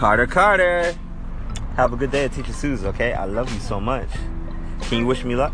Carter, 0.00 0.26
Carter. 0.26 0.96
Have 1.76 1.92
a 1.92 1.96
good 1.98 2.10
day 2.10 2.24
at 2.24 2.32
Teacher 2.32 2.54
Sue's, 2.54 2.86
okay? 2.86 3.12
I 3.12 3.26
love 3.26 3.52
you 3.52 3.60
so 3.60 3.78
much. 3.78 4.08
Can 4.80 5.00
you 5.00 5.06
wish 5.06 5.24
me 5.24 5.36
luck? 5.36 5.52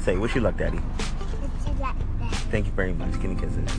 Say, 0.00 0.16
wish 0.16 0.34
you 0.34 0.40
luck, 0.40 0.56
Daddy. 0.56 0.78
You 0.78 1.74
like 1.78 1.94
that? 2.20 2.32
Thank 2.50 2.64
you 2.64 2.72
very 2.72 2.94
much. 2.94 3.12
Give 3.20 3.24
me 3.24 3.34
kisses. 3.34 3.70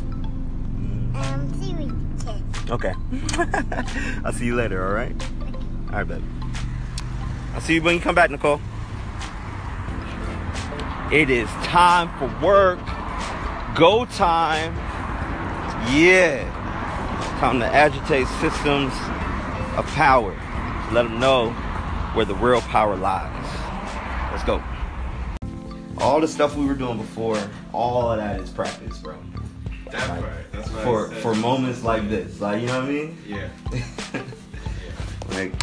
Um, 1.15 1.51
seaweed 1.59 1.91
kiss. 2.19 2.69
Okay. 2.69 2.93
I'll 4.23 4.31
see 4.31 4.45
you 4.45 4.55
later, 4.55 4.85
all 4.85 4.93
right? 4.93 5.11
All 5.87 5.93
right, 5.93 6.07
baby. 6.07 6.23
I'll 7.55 7.61
see 7.61 7.73
you 7.73 7.81
when 7.81 7.95
you 7.95 8.01
come 8.01 8.13
back, 8.13 8.29
Nicole. 8.29 8.61
It 11.11 11.31
is 11.31 11.49
time 11.63 12.15
for 12.19 12.45
work. 12.45 12.77
Go 13.75 14.05
time. 14.05 14.75
Yeah. 15.91 16.47
Time 17.39 17.57
to 17.57 17.65
agitate 17.65 18.27
systems 18.39 18.93
of 19.77 19.85
power. 19.87 20.35
Let 20.91 21.03
them 21.03 21.19
know 21.19 21.51
where 22.13 22.25
the 22.25 22.35
real 22.35 22.61
power 22.61 22.95
lies. 22.95 23.31
Let's 24.31 24.43
go. 24.43 24.61
All 25.97 26.19
the 26.19 26.27
stuff 26.27 26.55
we 26.55 26.65
were 26.65 26.73
doing 26.73 26.97
before, 26.97 27.37
all 27.71 28.11
of 28.11 28.17
that 28.17 28.39
is 28.39 28.49
practice, 28.49 28.97
bro. 28.99 29.15
That 29.91 30.09
Like, 30.09 30.21
part. 30.21 30.33
That's 30.51 30.69
what 30.71 30.83
For 30.83 31.07
I 31.07 31.13
said. 31.13 31.21
for 31.21 31.35
moments 31.35 31.83
like 31.83 32.09
this, 32.09 32.41
like 32.41 32.61
you 32.61 32.67
know 32.67 32.79
what 32.79 32.89
I 32.89 32.91
mean? 32.91 33.17
Yeah. 33.27 33.49
like 35.29 35.53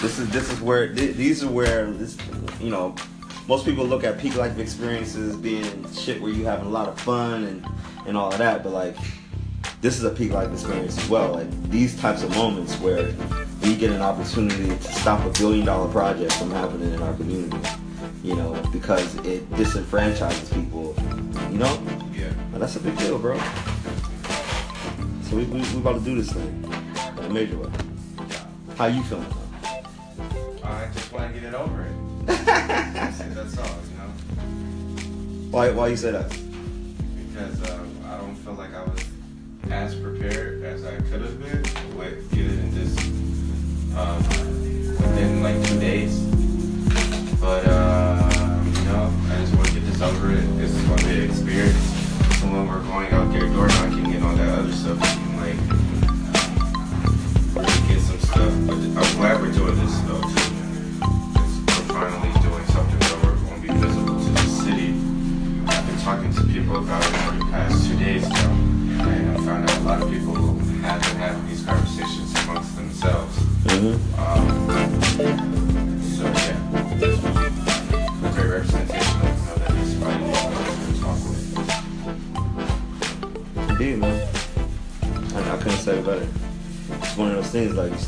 this 0.00 0.18
is 0.18 0.28
this 0.30 0.50
is 0.52 0.60
where 0.60 0.92
th- 0.94 1.16
these 1.16 1.42
are 1.42 1.48
where 1.50 1.90
this 1.90 2.16
you 2.60 2.70
know 2.70 2.94
most 3.48 3.64
people 3.64 3.84
look 3.84 4.04
at 4.04 4.18
peak 4.18 4.36
life 4.36 4.58
experiences 4.58 5.36
being 5.36 5.90
shit 5.92 6.20
where 6.22 6.30
you 6.30 6.44
having 6.44 6.66
a 6.66 6.70
lot 6.70 6.88
of 6.88 6.98
fun 7.00 7.44
and 7.44 7.66
and 8.06 8.16
all 8.16 8.30
of 8.32 8.38
that 8.38 8.62
but 8.62 8.72
like 8.72 8.96
this 9.80 9.96
is 9.96 10.04
a 10.04 10.10
peak 10.10 10.32
life 10.32 10.50
experience 10.52 10.98
as 10.98 11.08
well 11.08 11.34
like 11.34 11.70
these 11.70 11.98
types 12.00 12.22
of 12.22 12.30
moments 12.30 12.74
where 12.80 13.14
we 13.62 13.76
get 13.76 13.90
an 13.90 14.02
opportunity 14.02 14.68
to 14.68 14.82
stop 14.92 15.24
a 15.24 15.30
billion 15.38 15.64
dollar 15.66 15.90
project 15.90 16.32
from 16.32 16.50
happening 16.50 16.92
in 16.92 17.02
our 17.02 17.14
community 17.14 17.58
you 18.22 18.34
know 18.34 18.52
because 18.72 19.14
it 19.26 19.48
disenfranchises 19.52 20.52
people 20.54 20.94
you 21.50 21.58
know 21.58 21.82
Yeah. 22.12 22.32
Now, 22.52 22.58
that's 22.58 22.76
a 22.76 22.80
big 22.80 22.96
deal 22.98 23.18
bro 23.18 23.38
so 25.22 25.36
we, 25.36 25.44
we, 25.44 25.60
we 25.60 25.78
about 25.78 25.98
to 25.98 26.00
do 26.00 26.14
this 26.20 26.32
thing 26.32 26.64
in 27.18 27.24
a 27.24 27.30
major 27.30 27.58
way 27.58 27.70
how 28.78 28.86
you 28.86 29.02
feeling? 29.02 29.26
I 30.62 30.88
just 30.94 31.12
want 31.12 31.34
to 31.34 31.40
get 31.40 31.48
it 31.48 31.54
over 31.54 31.82
it. 31.82 32.26
that's 32.46 33.20
it, 33.22 33.34
that's 33.34 33.58
all, 33.58 33.66
you 33.66 33.96
know? 33.98 34.10
Why, 35.50 35.70
why 35.70 35.88
you 35.88 35.96
say 35.96 36.12
that? 36.12 36.30
Because 36.30 37.70
um, 37.70 37.87
as 39.70 39.94
prepared 39.94 40.62
as 40.62 40.84
I 40.84 40.96
could 40.96 41.20
have 41.20 41.40
been 41.40 41.62
with 41.96 42.30
getting 42.30 42.58
in 42.58 42.74
this 42.74 42.96
um, 43.96 44.18
within 44.98 45.42
like 45.42 45.62
two 45.66 45.78
days. 45.78 46.18
But, 47.40 47.64
uh, 47.66 48.62
you 48.64 48.84
know, 48.84 49.12
I 49.30 49.36
just 49.38 49.54
want 49.54 49.68
to 49.68 49.74
get 49.74 49.84
this 49.84 50.00
over 50.00 50.32
it. 50.32 50.40
This 50.56 50.74
is 50.74 50.82
going 50.84 51.00
an 51.04 51.30
experience. 51.30 51.76
So 52.40 52.46
when 52.46 52.68
we're 52.68 52.82
going 52.82 53.10
out 53.12 53.32
there 53.32 53.48
door 53.48 53.68
knocking 53.68 54.14
and 54.14 54.24
all 54.24 54.34
that 54.36 54.58
other 54.58 54.72
stuff, 54.72 54.98
we 55.00 55.06
can 55.06 55.36
like 57.54 57.88
get 57.88 58.00
some 58.00 58.18
stuff. 58.20 58.52
But 58.66 58.76
I'm 58.76 59.16
glad 59.16 59.40
we're 59.40 59.52
doing 59.52 59.76
this 59.76 59.98
though 60.00 60.37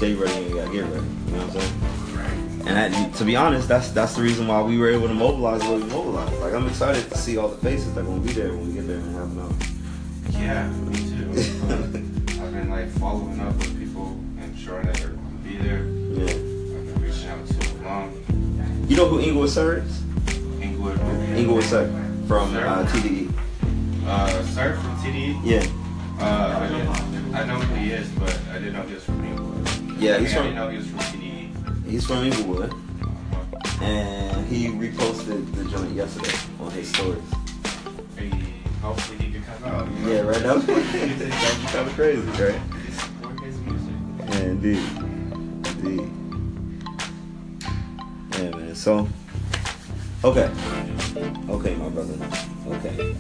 stay 0.01 0.15
ready 0.15 0.33
and 0.33 0.49
you 0.49 0.55
gotta 0.55 0.73
get 0.73 0.85
ready. 0.85 0.95
You 1.27 1.33
know 1.33 1.47
what 1.47 1.57
I'm 1.57 1.61
saying? 1.61 2.67
And 2.67 2.95
that, 2.95 3.15
to 3.17 3.25
be 3.27 3.37
honest, 3.37 3.69
that's 3.69 3.91
that's 3.91 4.17
the 4.17 4.23
reason 4.23 4.47
why 4.47 4.63
we 4.63 4.79
were 4.79 4.89
able 4.89 5.09
to 5.09 5.13
mobilize 5.13 5.61
what 5.63 5.75
we 5.75 5.85
mobilized. 5.85 6.41
Like 6.41 6.55
I'm 6.55 6.67
excited 6.67 7.11
to 7.11 7.19
see 7.19 7.37
all 7.37 7.49
the 7.49 7.59
faces 7.59 7.93
that 7.95 8.01
are 8.01 8.05
gonna 8.05 8.23
be 8.23 8.33
there 8.33 8.49
when 8.49 8.69
we 8.69 8.73
get 8.73 8.87
there 8.87 8.97
in 8.97 9.13
half 9.13 9.25
an 9.25 9.41
hour. 9.41 9.53
Yeah, 10.41 10.71
me 10.89 10.97
too. 10.97 11.29
I've 12.41 12.51
been 12.51 12.71
like 12.71 12.89
following 12.93 13.41
up 13.41 13.55
with 13.59 13.79
people 13.79 14.07
and 14.39 14.45
ensuring 14.45 14.87
that 14.87 14.97
they're 14.97 15.09
to 15.09 15.17
be 15.45 15.59
there. 15.59 15.85
Yeah. 15.85 16.33
I've 16.33 16.95
been 16.95 17.03
reaching 17.03 17.29
out 17.29 17.47
to 17.47 17.83
along 17.83 18.87
You 18.89 18.97
know 18.97 19.07
who 19.07 19.21
Inglewood 19.21 19.51
Sir 19.51 19.85
is? 19.85 20.03
Inglewood. 20.63 20.99
Inglewood 21.37 21.65
Sir 21.65 21.85
from 22.27 22.53
Sir? 22.53 22.67
uh, 22.67 22.87
TDE. 22.87 23.31
Uh, 24.07 24.43
sir 24.45 24.77
from 24.77 24.97
TDE. 24.97 25.41
Yeah. 25.45 25.67
Uh, 26.19 26.69
I, 27.35 27.41
I 27.43 27.45
know 27.45 27.59
who 27.61 27.75
he 27.77 27.91
is, 27.93 28.09
but 28.11 28.39
I 28.51 28.55
didn't 28.55 28.75
know 28.75 28.83
he 28.83 28.95
was 28.95 29.05
from 29.05 29.15
Inglewood. 29.15 29.20
Yeah, 30.01 30.19
he's 30.19 30.33
I 30.33 30.35
from 30.37 30.43
didn't 30.45 30.57
know 30.57 30.69
he 30.71 30.77
was 30.79 30.87
from 30.89 30.99
TD. 31.01 31.85
he's 31.87 32.07
from 32.07 32.25
Inglewood, 32.25 32.73
Uh, 32.73 33.85
and 33.85 34.47
he 34.47 34.69
reposted 34.69 35.55
the 35.55 35.65
joint 35.65 35.93
yesterday 35.93 36.37
on 36.61 36.71
his 36.71 36.89
stories. 36.89 37.23
he, 38.19 38.31
hopefully 38.83 39.19
he 39.19 39.33
can 39.33 39.43
come 39.43 39.65
out. 39.65 39.87
You 39.91 39.99
know? 39.99 40.13
Yeah, 40.13 40.21
right 40.23 40.43
now. 40.43 40.55
That'd 40.57 41.19
be 41.19 41.67
kind 41.67 41.89
of 41.89 41.95
crazy, 41.95 42.21
right? 42.43 42.61
Support 42.99 43.41
his 43.41 43.59
music. 43.61 43.95
Yeah, 44.19 44.41
indeed. 44.41 44.89
Indeed. 45.85 46.11
Yeah, 48.39 48.51
man. 48.57 48.75
So, 48.75 49.09
okay. 50.25 50.51
Okay, 51.49 51.75
my 51.75 51.89
brother. 51.91 52.15
Okay. 52.69 53.15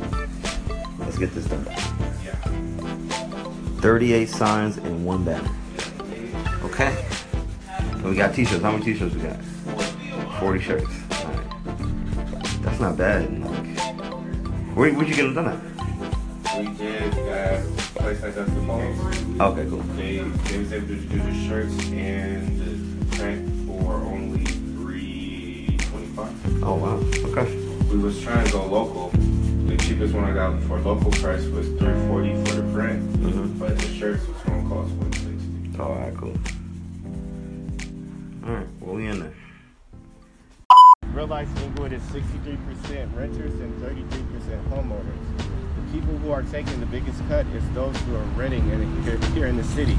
Let's 0.99 1.19
get 1.19 1.35
this 1.35 1.45
done. 1.47 1.67
Yeah. 2.25 2.37
38 3.81 4.29
signs 4.31 4.77
and 4.79 5.05
one 5.05 5.25
banner. 5.25 5.49
Okay. 6.81 7.05
And 7.79 8.05
we 8.05 8.17
got 8.17 8.35
t-shirts. 8.35 8.63
How 8.63 8.71
many 8.73 8.83
t-shirts 8.83 9.15
we 9.15 9.21
got? 9.21 9.37
40 10.41 10.61
shirts. 10.61 10.87
Alright. 11.13 12.63
That's 12.63 12.81
not 12.81 12.97
bad. 12.97 13.31
Like, 13.39 13.77
where, 14.75 14.95
where'd 14.95 15.09
you 15.09 15.15
get 15.15 15.25
them 15.25 15.35
done 15.35 15.49
at? 15.49 16.59
We 16.59 16.69
did 16.79 17.13
uh, 17.29 17.61
place 17.97 18.23
like 18.23 18.35
that's 18.35 18.51
the 18.51 18.63
phones. 18.67 19.41
Okay, 19.41 19.69
cool. 19.69 19.83
They 19.95 20.19
they 20.21 20.59
was 20.59 20.73
able 20.73 20.87
to 20.89 20.97
do 20.97 21.19
the 21.19 21.35
shirts 21.47 21.75
and 21.91 22.59
the 22.59 23.17
print 23.17 23.67
for 23.69 23.93
only 23.97 24.45
three 24.45 25.77
twenty 25.81 26.07
five. 26.17 26.63
Oh, 26.65 26.77
wow. 26.77 26.97
Okay. 27.31 27.57
We 27.91 27.99
was 27.99 28.23
trying 28.23 28.47
to 28.47 28.53
go 28.53 28.65
local. 28.65 29.11
The 29.67 29.77
cheapest 29.77 30.15
one 30.15 30.25
I 30.25 30.33
got 30.33 30.59
for 30.63 30.81
local 30.81 31.11
price 31.13 31.45
was 31.45 31.69
three 31.79 32.07
forty 32.09 32.35
for 32.47 32.55
the 32.63 32.73
print, 32.73 33.13
Mhm. 33.21 33.59
but 33.59 33.79
the 33.79 33.87
shirts 33.95 34.27
was 34.27 34.37
gonna 34.45 34.67
cost 34.69 34.93
one 34.93 35.13
sixty. 35.13 35.79
Alright, 35.79 36.17
cool. 36.17 36.35
Realize 41.31 41.63
Inglewood 41.63 41.93
is 41.93 42.03
63% 42.03 43.17
renters 43.17 43.53
and 43.61 43.81
33% 43.81 44.69
homeowners. 44.69 45.37
The 45.77 45.93
people 45.93 46.19
who 46.19 46.33
are 46.33 46.43
taking 46.43 46.81
the 46.81 46.87
biggest 46.87 47.21
cut 47.29 47.47
is 47.55 47.63
those 47.71 47.97
who 47.99 48.17
are 48.17 48.25
renting 48.35 48.69
in, 48.69 49.03
here, 49.05 49.17
here 49.33 49.47
in 49.47 49.57
the 49.57 49.63
city. 49.63 49.97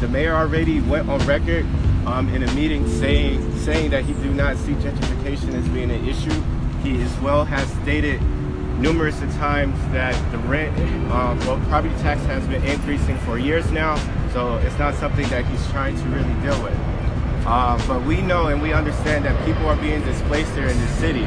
The 0.00 0.08
mayor 0.08 0.34
already 0.34 0.80
went 0.80 1.10
on 1.10 1.20
record 1.26 1.66
um, 2.06 2.34
in 2.34 2.42
a 2.42 2.50
meeting 2.54 2.88
saying 2.88 3.58
saying 3.58 3.90
that 3.90 4.06
he 4.06 4.14
do 4.14 4.32
not 4.32 4.56
see 4.56 4.72
gentrification 4.76 5.52
as 5.52 5.68
being 5.68 5.90
an 5.90 6.08
issue. 6.08 6.42
He 6.82 7.02
as 7.02 7.20
well 7.20 7.44
has 7.44 7.70
stated 7.82 8.22
numerous 8.80 9.18
times 9.36 9.78
that 9.92 10.14
the 10.32 10.38
rent, 10.38 10.74
um, 11.12 11.38
well, 11.40 11.60
property 11.68 11.94
tax 11.96 12.22
has 12.22 12.46
been 12.46 12.64
increasing 12.64 13.18
for 13.18 13.36
years 13.36 13.70
now, 13.72 13.96
so 14.32 14.56
it's 14.56 14.78
not 14.78 14.94
something 14.94 15.28
that 15.28 15.44
he's 15.44 15.70
trying 15.70 15.96
to 15.96 16.04
really 16.04 16.40
deal 16.40 16.62
with. 16.62 16.81
Uh, 17.44 17.76
but 17.88 18.02
we 18.04 18.22
know 18.22 18.46
and 18.46 18.62
we 18.62 18.72
understand 18.72 19.24
that 19.24 19.44
people 19.44 19.66
are 19.66 19.76
being 19.76 20.00
displaced 20.04 20.54
here 20.54 20.68
in 20.68 20.78
the 20.78 20.88
city. 20.88 21.24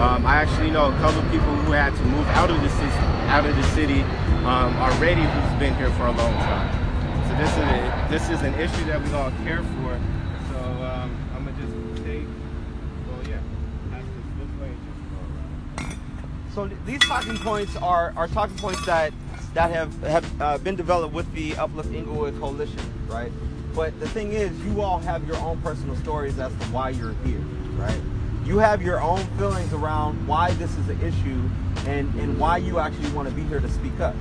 Um, 0.00 0.24
I 0.24 0.36
actually 0.36 0.70
know 0.70 0.88
a 0.88 0.96
couple 0.98 1.20
of 1.20 1.30
people 1.30 1.54
who 1.54 1.72
had 1.72 1.94
to 1.94 2.02
move 2.04 2.26
out 2.28 2.50
of 2.50 2.60
the 2.62 2.70
city, 2.70 2.92
out 3.28 3.44
of 3.44 3.54
the 3.54 3.62
city 3.74 4.00
um, 4.48 4.74
already 4.78 5.20
who's 5.20 5.58
been 5.58 5.74
here 5.74 5.90
for 5.92 6.06
a 6.06 6.12
long 6.12 6.32
time. 6.32 7.28
So 7.28 7.36
this 7.36 7.50
is 7.50 7.58
a, 7.58 8.06
this 8.10 8.30
is 8.30 8.42
an 8.42 8.54
issue 8.54 8.84
that 8.86 9.02
we 9.02 9.12
all 9.12 9.30
care 9.44 9.62
for. 9.62 10.00
So 10.50 10.58
um, 10.58 11.14
I'm 11.36 11.44
gonna 11.44 11.56
just 11.60 12.04
take, 12.04 12.24
well, 13.06 13.22
yeah, 13.28 13.40
this 13.92 14.04
this 14.38 14.60
way 14.60 14.70
just 14.70 15.00
go 15.12 15.84
around. 15.84 15.98
So 16.54 16.70
these 16.86 17.00
talking 17.00 17.36
points 17.36 17.76
are, 17.76 18.14
are 18.16 18.28
talking 18.28 18.56
points 18.56 18.84
that 18.86 19.12
that 19.52 19.70
have 19.70 20.02
have 20.02 20.40
uh, 20.40 20.58
been 20.58 20.76
developed 20.76 21.12
with 21.12 21.30
the 21.34 21.54
Uplift 21.56 21.92
Inglewood 21.92 22.38
Coalition, 22.40 22.80
right? 23.08 23.30
But 23.74 23.98
the 24.00 24.08
thing 24.08 24.32
is, 24.32 24.58
you 24.64 24.80
all 24.80 24.98
have 24.98 25.26
your 25.26 25.36
own 25.36 25.60
personal 25.60 25.96
stories 25.96 26.38
as 26.38 26.52
to 26.52 26.64
why 26.66 26.90
you're 26.90 27.14
here, 27.24 27.40
right? 27.76 28.00
You 28.44 28.58
have 28.58 28.82
your 28.82 29.00
own 29.00 29.24
feelings 29.38 29.72
around 29.72 30.26
why 30.26 30.52
this 30.52 30.76
is 30.76 30.88
an 30.88 31.00
issue 31.00 31.48
and 31.88 32.12
and 32.16 32.38
why 32.38 32.56
you 32.56 32.78
actually 32.78 33.10
want 33.10 33.28
to 33.28 33.34
be 33.34 33.42
here 33.42 33.60
to 33.60 33.68
speak 33.68 34.00
up. 34.00 34.16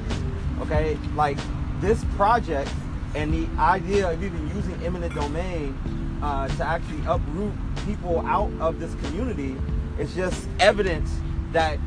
Okay, 0.61 0.97
like 1.15 1.37
this 1.79 2.03
project 2.15 2.69
and 3.15 3.33
the 3.33 3.47
idea 3.59 4.11
of 4.11 4.23
even 4.23 4.47
using 4.55 4.81
eminent 4.85 5.15
domain 5.15 5.77
uh, 6.21 6.47
to 6.47 6.63
actually 6.63 7.01
uproot 7.07 7.53
people 7.85 8.19
out 8.27 8.51
of 8.59 8.79
this 8.79 8.93
community 9.05 9.55
is 9.97 10.13
just 10.15 10.47
evidence 10.59 11.09
that 11.51 11.79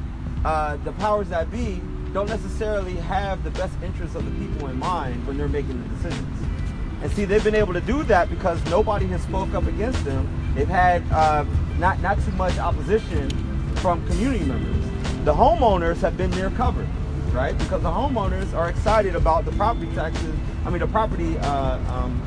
uh, 0.45 0.77
the 0.79 0.93
powers 0.93 1.29
that 1.29 1.51
be 1.51 1.81
don't 2.13 2.29
necessarily 2.29 2.97
have 2.97 3.45
the 3.45 3.51
best 3.53 3.75
interests 3.83 4.17
of 4.17 4.25
the 4.25 4.47
people 4.47 4.69
in 4.69 4.79
mind 4.79 5.27
when 5.27 5.39
they're 5.39 5.49
making 5.49 5.81
the 5.83 5.89
decisions. 5.97 6.62
And 7.03 7.11
see, 7.11 7.25
they've 7.25 7.43
been 7.43 7.57
able 7.57 7.73
to 7.73 7.81
do 7.81 8.05
that 8.05 8.31
because 8.31 8.65
nobody 8.67 9.07
has 9.09 9.23
spoke 9.23 9.55
up 9.55 9.67
against 9.67 10.05
them. 10.05 10.29
They've 10.55 10.69
had 10.69 11.03
uh, 11.11 11.45
not 11.79 12.01
not 12.01 12.23
too 12.23 12.31
much 12.33 12.57
opposition 12.59 13.29
from 13.77 14.07
community 14.07 14.45
members. 14.45 14.85
The 15.25 15.35
homeowners 15.35 15.97
have 15.99 16.17
been 16.17 16.31
their 16.31 16.51
cover, 16.51 16.87
right? 17.33 17.59
Because 17.59 17.83
the 17.83 17.91
homeowners 17.91 18.55
are 18.55 18.69
excited 18.69 19.17
about 19.17 19.45
the 19.45 19.53
property 19.53 19.93
taxes. 19.95 20.35
I 20.65 20.71
mean, 20.71 20.79
the 20.79 20.87
property, 20.87 21.37
uh, 21.39 21.79
um, 21.93 22.23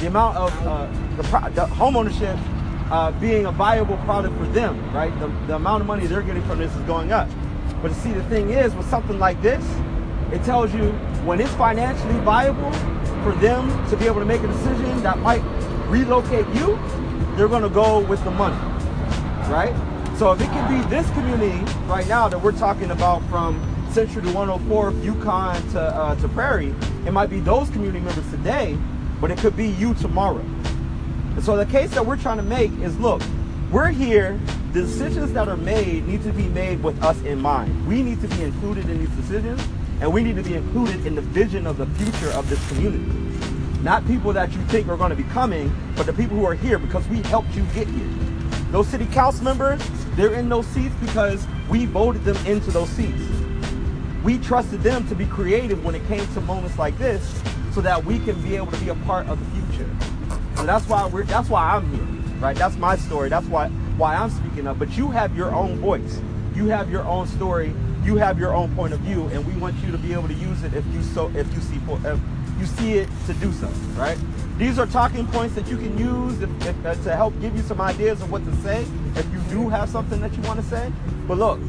the 0.00 0.08
amount 0.08 0.36
of 0.36 0.66
uh, 0.66 0.86
the, 1.16 1.22
pro- 1.24 1.50
the 1.50 1.66
homeownership 1.74 2.38
uh, 2.90 3.12
being 3.12 3.46
a 3.46 3.52
viable 3.52 3.96
product 3.98 4.36
for 4.36 4.46
them, 4.46 4.92
right? 4.94 5.18
The, 5.20 5.28
the 5.46 5.56
amount 5.56 5.80
of 5.82 5.86
money 5.86 6.06
they're 6.06 6.22
getting 6.22 6.42
from 6.44 6.58
this 6.58 6.74
is 6.76 6.82
going 6.82 7.12
up. 7.12 7.28
But 7.80 7.92
see, 7.92 8.12
the 8.12 8.24
thing 8.24 8.50
is, 8.50 8.74
with 8.74 8.88
something 8.90 9.18
like 9.18 9.40
this, 9.40 9.64
it 10.32 10.44
tells 10.44 10.74
you 10.74 10.92
when 11.24 11.40
it's 11.40 11.54
financially 11.54 12.18
viable 12.20 12.70
for 13.28 13.38
them 13.40 13.90
to 13.90 13.96
be 13.96 14.06
able 14.06 14.20
to 14.20 14.24
make 14.24 14.42
a 14.42 14.46
decision 14.46 15.02
that 15.02 15.18
might 15.18 15.42
relocate 15.88 16.46
you, 16.54 16.78
they're 17.36 17.48
going 17.48 17.62
to 17.62 17.68
go 17.68 18.00
with 18.06 18.22
the 18.24 18.30
money, 18.30 18.56
right? 19.50 19.74
So 20.16 20.32
if 20.32 20.40
it 20.40 20.46
can 20.46 20.80
be 20.80 20.88
this 20.88 21.08
community 21.10 21.62
right 21.86 22.08
now 22.08 22.28
that 22.28 22.40
we're 22.40 22.52
talking 22.52 22.90
about 22.90 23.22
from 23.28 23.60
Century 23.92 24.22
to 24.22 24.28
104th, 24.28 25.04
Yukon 25.04 25.56
to 25.72 25.80
uh, 25.80 26.14
to 26.16 26.28
Prairie, 26.28 26.74
it 27.06 27.12
might 27.12 27.28
be 27.28 27.40
those 27.40 27.68
community 27.68 28.00
members 28.00 28.28
today, 28.30 28.78
but 29.20 29.30
it 29.30 29.36
could 29.38 29.56
be 29.56 29.68
you 29.68 29.92
tomorrow. 29.94 30.40
And 31.34 31.44
so 31.44 31.54
the 31.54 31.66
case 31.66 31.90
that 31.90 32.06
we're 32.06 32.16
trying 32.16 32.38
to 32.38 32.42
make 32.42 32.72
is 32.80 32.98
look, 32.98 33.20
we're 33.70 33.90
here. 33.90 34.40
The 34.72 34.82
decisions 34.82 35.34
that 35.34 35.48
are 35.48 35.56
made 35.56 36.06
need 36.06 36.22
to 36.22 36.32
be 36.32 36.46
made 36.48 36.82
with 36.82 37.02
us 37.02 37.20
in 37.22 37.40
mind. 37.40 37.86
We 37.86 38.02
need 38.02 38.22
to 38.22 38.28
be 38.28 38.42
included 38.42 38.88
in 38.88 38.98
these 38.98 39.16
decisions, 39.16 39.62
and 40.00 40.12
we 40.12 40.22
need 40.22 40.36
to 40.36 40.42
be 40.42 40.54
included 40.54 41.06
in 41.06 41.14
the 41.14 41.20
vision 41.20 41.66
of 41.66 41.76
the 41.76 41.86
future 41.86 42.30
of 42.30 42.48
this 42.48 42.66
community. 42.68 43.04
Not 43.82 44.06
people 44.06 44.32
that 44.32 44.52
you 44.52 44.60
think 44.64 44.88
are 44.88 44.96
going 44.96 45.10
to 45.10 45.16
be 45.16 45.24
coming, 45.24 45.72
but 45.96 46.06
the 46.06 46.12
people 46.12 46.36
who 46.36 46.44
are 46.44 46.54
here 46.54 46.78
because 46.78 47.06
we 47.08 47.22
helped 47.22 47.54
you 47.54 47.62
get 47.74 47.88
here. 47.88 48.08
Those 48.70 48.88
city 48.88 49.06
council 49.06 49.44
members, 49.44 49.80
they're 50.14 50.34
in 50.34 50.48
those 50.48 50.66
seats 50.68 50.94
because 51.00 51.46
we 51.68 51.86
voted 51.86 52.24
them 52.24 52.36
into 52.46 52.70
those 52.70 52.88
seats. 52.90 53.22
We 54.22 54.38
trusted 54.38 54.82
them 54.82 55.06
to 55.08 55.14
be 55.14 55.26
creative 55.26 55.84
when 55.84 55.94
it 55.94 56.06
came 56.06 56.26
to 56.34 56.40
moments 56.40 56.78
like 56.78 56.98
this 56.98 57.40
so 57.72 57.80
that 57.80 58.04
we 58.04 58.18
can 58.18 58.40
be 58.42 58.56
able 58.56 58.70
to 58.72 58.76
be 58.78 58.88
a 58.88 58.94
part 58.96 59.26
of 59.28 59.38
the 59.38 59.60
future. 59.60 59.90
So 60.56 60.66
that's 60.66 60.88
why 60.88 61.06
we're 61.06 61.22
that's 61.24 61.48
why 61.48 61.76
I'm 61.76 61.88
here. 61.94 62.04
Right? 62.40 62.56
That's 62.56 62.76
my 62.76 62.96
story. 62.96 63.28
That's 63.28 63.46
why 63.46 63.68
why 63.96 64.16
I'm 64.16 64.30
speaking 64.30 64.66
up. 64.66 64.78
But 64.78 64.96
you 64.96 65.10
have 65.10 65.36
your 65.36 65.54
own 65.54 65.78
voice. 65.78 66.20
You 66.54 66.66
have 66.66 66.90
your 66.90 67.04
own 67.04 67.26
story. 67.28 67.72
You 68.08 68.16
have 68.16 68.38
your 68.38 68.54
own 68.54 68.74
point 68.74 68.94
of 68.94 69.00
view, 69.00 69.26
and 69.34 69.46
we 69.46 69.52
want 69.60 69.76
you 69.84 69.92
to 69.92 69.98
be 69.98 70.14
able 70.14 70.28
to 70.28 70.34
use 70.34 70.64
it 70.64 70.72
if 70.72 70.82
you 70.94 71.02
so 71.02 71.30
if 71.34 71.46
you 71.52 71.60
see 71.60 71.76
if 71.76 72.18
you 72.58 72.64
see 72.64 72.92
it 72.94 73.08
to 73.26 73.34
do 73.34 73.52
so. 73.52 73.66
Right? 74.00 74.16
These 74.56 74.78
are 74.78 74.86
talking 74.86 75.26
points 75.26 75.54
that 75.56 75.68
you 75.68 75.76
can 75.76 75.98
use 75.98 76.40
if, 76.40 76.48
if, 76.66 76.86
uh, 76.86 76.94
to 76.94 77.14
help 77.14 77.38
give 77.38 77.54
you 77.54 77.62
some 77.62 77.82
ideas 77.82 78.22
of 78.22 78.32
what 78.32 78.46
to 78.46 78.56
say 78.62 78.86
if 79.14 79.30
you 79.30 79.38
do 79.50 79.68
have 79.68 79.90
something 79.90 80.22
that 80.22 80.34
you 80.34 80.40
want 80.44 80.58
to 80.58 80.64
say. 80.64 80.90
But 81.26 81.36
look, 81.36 81.60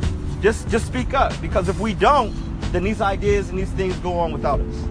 just 0.41 0.69
just 0.69 0.87
speak 0.87 1.13
up 1.13 1.33
because 1.41 1.67
if 1.67 1.77
we 1.77 1.93
don't, 1.93 2.33
then 2.71 2.85
these 2.85 3.01
ideas 3.01 3.49
and 3.49 3.59
these 3.59 3.71
things 3.71 3.97
go 3.97 4.17
on 4.17 4.31
without 4.31 4.61
us. 4.61 4.85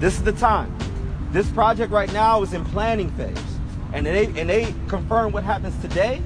This 0.00 0.16
is 0.16 0.24
the 0.24 0.32
time. 0.32 0.76
This 1.30 1.48
project 1.52 1.92
right 1.92 2.12
now 2.12 2.42
is 2.42 2.52
in 2.52 2.64
planning 2.64 3.12
phase, 3.12 3.38
and 3.92 4.04
they 4.04 4.26
and 4.26 4.50
they 4.50 4.74
confirm 4.88 5.30
what 5.30 5.44
happens 5.44 5.80
today. 5.80 6.20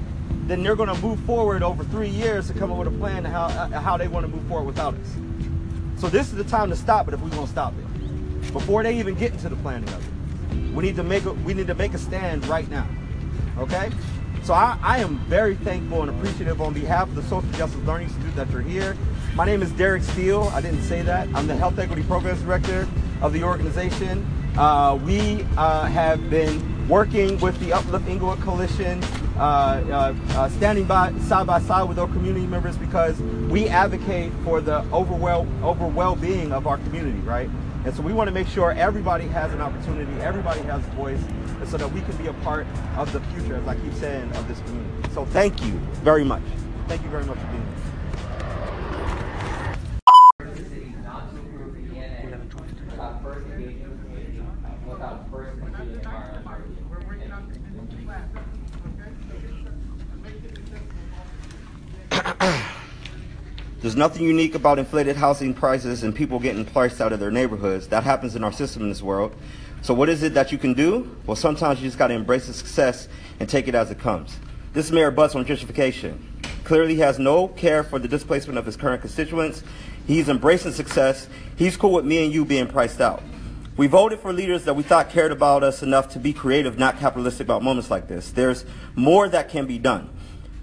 Then 0.49 0.63
they're 0.63 0.75
going 0.75 0.89
to 0.89 0.99
move 0.99 1.19
forward 1.21 1.61
over 1.61 1.83
three 1.83 2.09
years 2.09 2.47
to 2.47 2.53
come 2.53 2.71
up 2.71 2.79
with 2.79 2.87
a 2.87 2.97
plan 2.97 3.23
how 3.23 3.43
uh, 3.43 3.79
how 3.79 3.97
they 3.97 4.07
want 4.07 4.25
to 4.25 4.31
move 4.31 4.43
forward 4.47 4.65
without 4.65 4.95
us. 4.95 5.15
So 5.97 6.09
this 6.09 6.29
is 6.29 6.33
the 6.33 6.43
time 6.43 6.71
to 6.71 6.75
stop 6.75 7.07
it 7.07 7.13
if 7.13 7.21
we 7.21 7.29
want 7.29 7.45
to 7.45 7.51
stop 7.51 7.73
it 7.77 8.51
before 8.51 8.81
they 8.81 8.97
even 8.97 9.13
get 9.13 9.31
into 9.31 9.47
the 9.47 9.55
planning 9.57 9.87
of 9.89 10.03
it. 10.03 10.73
We 10.73 10.83
need 10.83 10.95
to 10.95 11.03
make 11.03 11.25
a, 11.25 11.33
we 11.33 11.53
need 11.53 11.67
to 11.67 11.75
make 11.75 11.93
a 11.93 11.99
stand 11.99 12.47
right 12.47 12.67
now. 12.71 12.87
Okay? 13.59 13.91
So 14.41 14.55
I, 14.55 14.79
I 14.81 14.97
am 14.97 15.19
very 15.27 15.53
thankful 15.53 16.01
and 16.01 16.09
appreciative 16.09 16.61
on 16.61 16.73
behalf 16.73 17.09
of 17.09 17.13
the 17.13 17.23
Social 17.23 17.51
Justice 17.51 17.83
Learning 17.85 18.07
Institute 18.07 18.35
that 18.35 18.49
you're 18.49 18.61
here. 18.61 18.97
My 19.35 19.45
name 19.45 19.61
is 19.61 19.71
Derek 19.73 20.01
Steele. 20.01 20.49
I 20.53 20.61
didn't 20.61 20.81
say 20.81 21.03
that. 21.03 21.27
I'm 21.35 21.45
the 21.45 21.55
Health 21.55 21.77
Equity 21.77 22.01
Programs 22.01 22.41
Director 22.41 22.87
of 23.21 23.33
the 23.33 23.43
organization. 23.43 24.25
Uh, 24.57 24.99
we 25.05 25.45
uh, 25.57 25.85
have 25.85 26.27
been 26.31 26.78
working 26.89 27.39
with 27.39 27.57
the 27.59 27.71
Uplift 27.71 28.07
Inglewood 28.07 28.41
Coalition, 28.41 29.03
uh, 29.37 29.39
uh, 29.39 30.15
uh, 30.31 30.49
standing 30.49 30.85
by 30.85 31.13
side 31.19 31.45
by 31.45 31.59
side 31.61 31.83
with 31.83 31.99
our 31.99 32.07
community 32.07 32.47
members 32.47 32.75
because 32.77 33.21
we 33.21 33.67
advocate 33.69 34.31
for 34.43 34.59
the 34.59 34.79
overwhelm 34.91 35.63
over 35.63 35.85
well-being 35.85 36.51
of 36.51 36.65
our 36.65 36.77
community, 36.79 37.19
right? 37.19 37.49
And 37.85 37.95
so 37.95 38.01
we 38.01 38.11
want 38.11 38.27
to 38.27 38.33
make 38.33 38.47
sure 38.47 38.71
everybody 38.71 39.27
has 39.27 39.53
an 39.53 39.61
opportunity, 39.61 40.11
everybody 40.19 40.61
has 40.63 40.83
a 40.85 40.89
voice, 40.91 41.21
so 41.67 41.77
that 41.77 41.91
we 41.91 42.01
can 42.01 42.17
be 42.17 42.27
a 42.27 42.33
part 42.33 42.65
of 42.97 43.13
the 43.13 43.19
future, 43.21 43.55
as 43.55 43.67
I 43.67 43.75
keep 43.75 43.93
saying, 43.93 44.31
of 44.35 44.47
this 44.47 44.59
community. 44.61 45.09
So 45.13 45.25
thank 45.25 45.63
you 45.63 45.73
very 46.03 46.23
much. 46.25 46.43
Thank 46.87 47.03
you 47.03 47.09
very 47.09 47.23
much 47.25 47.37
for 47.37 47.45
being 47.47 47.63
here. 47.63 47.75
the 50.55 50.63
city 50.63 50.93
not 51.03 51.29
to 51.31 51.39
approve 51.39 51.75
the 51.75 51.95
ENA 51.95 52.37
without 52.89 53.21
first 53.21 53.45
engaging 53.45 53.83
the 53.83 53.95
community, 54.03 54.41
without 54.87 55.31
first 55.31 55.59
completing 55.59 55.95
environmental 55.95 56.51
review. 56.57 56.79
There's 63.81 63.95
nothing 63.95 64.23
unique 64.25 64.55
about 64.55 64.77
inflated 64.77 65.15
housing 65.15 65.53
prices 65.53 66.03
and 66.03 66.13
people 66.13 66.37
getting 66.37 66.65
priced 66.65 66.99
out 66.99 67.13
of 67.13 67.21
their 67.21 67.31
neighborhoods. 67.31 67.87
That 67.87 68.03
happens 68.03 68.35
in 68.35 68.43
our 68.43 68.51
system 68.51 68.83
in 68.83 68.89
this 68.89 69.01
world. 69.01 69.33
So 69.81 69.93
what 69.93 70.09
is 70.09 70.21
it 70.21 70.33
that 70.33 70.51
you 70.51 70.57
can 70.57 70.73
do? 70.73 71.15
Well, 71.25 71.37
sometimes 71.37 71.79
you 71.79 71.87
just 71.87 71.97
got 71.97 72.07
to 72.07 72.13
embrace 72.13 72.47
the 72.47 72.53
success 72.53 73.07
and 73.39 73.47
take 73.47 73.69
it 73.69 73.75
as 73.75 73.89
it 73.89 73.97
comes. 73.97 74.37
This 74.73 74.87
is 74.87 74.91
Mayor 74.91 75.11
Butts 75.11 75.33
on 75.33 75.45
gentrification. 75.45 76.19
Clearly 76.65 76.97
has 76.97 77.19
no 77.19 77.47
care 77.47 77.81
for 77.83 77.99
the 77.99 78.07
displacement 78.09 78.59
of 78.59 78.65
his 78.65 78.75
current 78.75 78.99
constituents. 78.99 79.63
He's 80.05 80.27
embracing 80.27 80.73
success. 80.73 81.29
He's 81.55 81.77
cool 81.77 81.93
with 81.93 82.05
me 82.05 82.25
and 82.25 82.33
you 82.33 82.43
being 82.43 82.67
priced 82.67 82.99
out. 82.99 83.23
We 83.77 83.87
voted 83.87 84.19
for 84.19 84.33
leaders 84.33 84.65
that 84.65 84.73
we 84.73 84.83
thought 84.83 85.09
cared 85.09 85.31
about 85.31 85.63
us 85.63 85.81
enough 85.81 86.09
to 86.09 86.19
be 86.19 86.33
creative, 86.33 86.77
not 86.77 86.99
capitalistic 86.99 87.47
about 87.47 87.63
moments 87.63 87.89
like 87.89 88.09
this. 88.09 88.29
There's 88.29 88.65
more 88.93 89.29
that 89.29 89.47
can 89.47 89.67
be 89.67 89.79
done. 89.79 90.09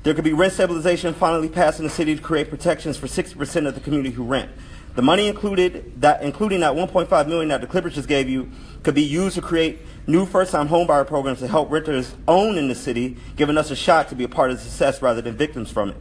There 0.06 0.14
could 0.14 0.22
be 0.22 0.34
rent 0.34 0.52
stabilization 0.52 1.14
finally 1.14 1.48
passed 1.48 1.80
in 1.80 1.84
the 1.84 1.90
city 1.90 2.14
to 2.14 2.22
create 2.22 2.48
protections 2.48 2.96
for 2.96 3.08
60% 3.08 3.66
of 3.66 3.74
the 3.74 3.80
community 3.80 4.14
who 4.14 4.22
rent. 4.22 4.52
The 4.94 5.02
money 5.02 5.26
included 5.26 6.00
that, 6.00 6.22
including 6.22 6.60
that 6.60 6.74
1.5 6.74 7.26
million 7.26 7.48
that 7.48 7.60
the 7.60 7.66
Clippers 7.66 7.96
just 7.96 8.06
gave 8.06 8.28
you, 8.28 8.48
could 8.84 8.94
be 8.94 9.02
used 9.02 9.34
to 9.34 9.42
create 9.42 9.80
new 10.06 10.24
first-time 10.24 10.68
homebuyer 10.68 11.08
programs 11.08 11.40
to 11.40 11.48
help 11.48 11.72
renters 11.72 12.14
own 12.28 12.56
in 12.56 12.68
the 12.68 12.74
city, 12.76 13.16
giving 13.34 13.58
us 13.58 13.72
a 13.72 13.74
shot 13.74 14.08
to 14.10 14.14
be 14.14 14.22
a 14.22 14.28
part 14.28 14.52
of 14.52 14.58
the 14.58 14.62
success 14.62 15.02
rather 15.02 15.20
than 15.20 15.34
victims 15.34 15.72
from 15.72 15.90
it. 15.90 15.96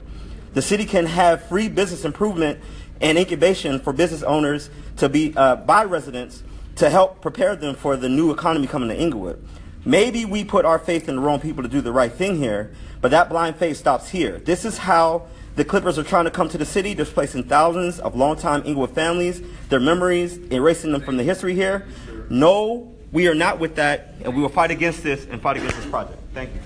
The 0.53 0.61
city 0.61 0.85
can 0.85 1.07
have 1.07 1.41
free 1.47 1.67
business 1.67 2.05
improvement 2.05 2.59
and 3.01 3.17
incubation 3.17 3.79
for 3.79 3.91
business 3.91 4.21
owners 4.21 4.69
to 4.97 5.09
be 5.09 5.33
uh, 5.35 5.55
by 5.55 5.83
residents 5.83 6.43
to 6.75 6.91
help 6.91 7.21
prepare 7.21 7.55
them 7.55 7.73
for 7.73 7.97
the 7.97 8.07
new 8.07 8.29
economy 8.29 8.67
coming 8.67 8.89
to 8.89 8.95
Inglewood. 8.95 9.43
Maybe 9.87 10.25
we 10.25 10.43
put 10.43 10.65
our 10.65 10.79
faith 10.79 11.07
in 11.07 11.15
the 11.15 11.21
wrong 11.21 11.39
people 11.39 11.61
to 11.61 11.69
do 11.69 11.79
the 11.79 11.91
right 11.91 12.11
thing 12.11 12.37
here, 12.37 12.71
but 13.01 13.11
that 13.11 13.29
blind 13.29 13.57
faith 13.57 13.77
stops 13.77 14.09
here. 14.09 14.39
This 14.39 14.65
is 14.65 14.79
how 14.79 15.27
the 15.55 15.63
Clippers 15.63 15.99
are 15.99 16.03
trying 16.03 16.25
to 16.25 16.31
come 16.31 16.49
to 16.49 16.57
the 16.57 16.65
city, 16.65 16.95
displacing 16.95 17.43
thousands 17.43 17.99
of 17.99 18.15
longtime 18.15 18.63
Inglewood 18.65 18.95
families, 18.95 19.43
their 19.69 19.79
memories, 19.79 20.39
erasing 20.51 20.91
them 20.91 21.01
from 21.01 21.17
the 21.17 21.23
history 21.23 21.53
here. 21.53 21.85
No, 22.31 22.95
we 23.11 23.27
are 23.27 23.35
not 23.35 23.59
with 23.59 23.75
that, 23.75 24.15
and 24.23 24.35
we 24.35 24.41
will 24.41 24.49
fight 24.49 24.71
against 24.71 25.03
this 25.03 25.27
and 25.29 25.39
fight 25.39 25.57
against 25.57 25.75
this 25.75 25.85
project. 25.85 26.19
Thank 26.33 26.49
you. 26.55 26.59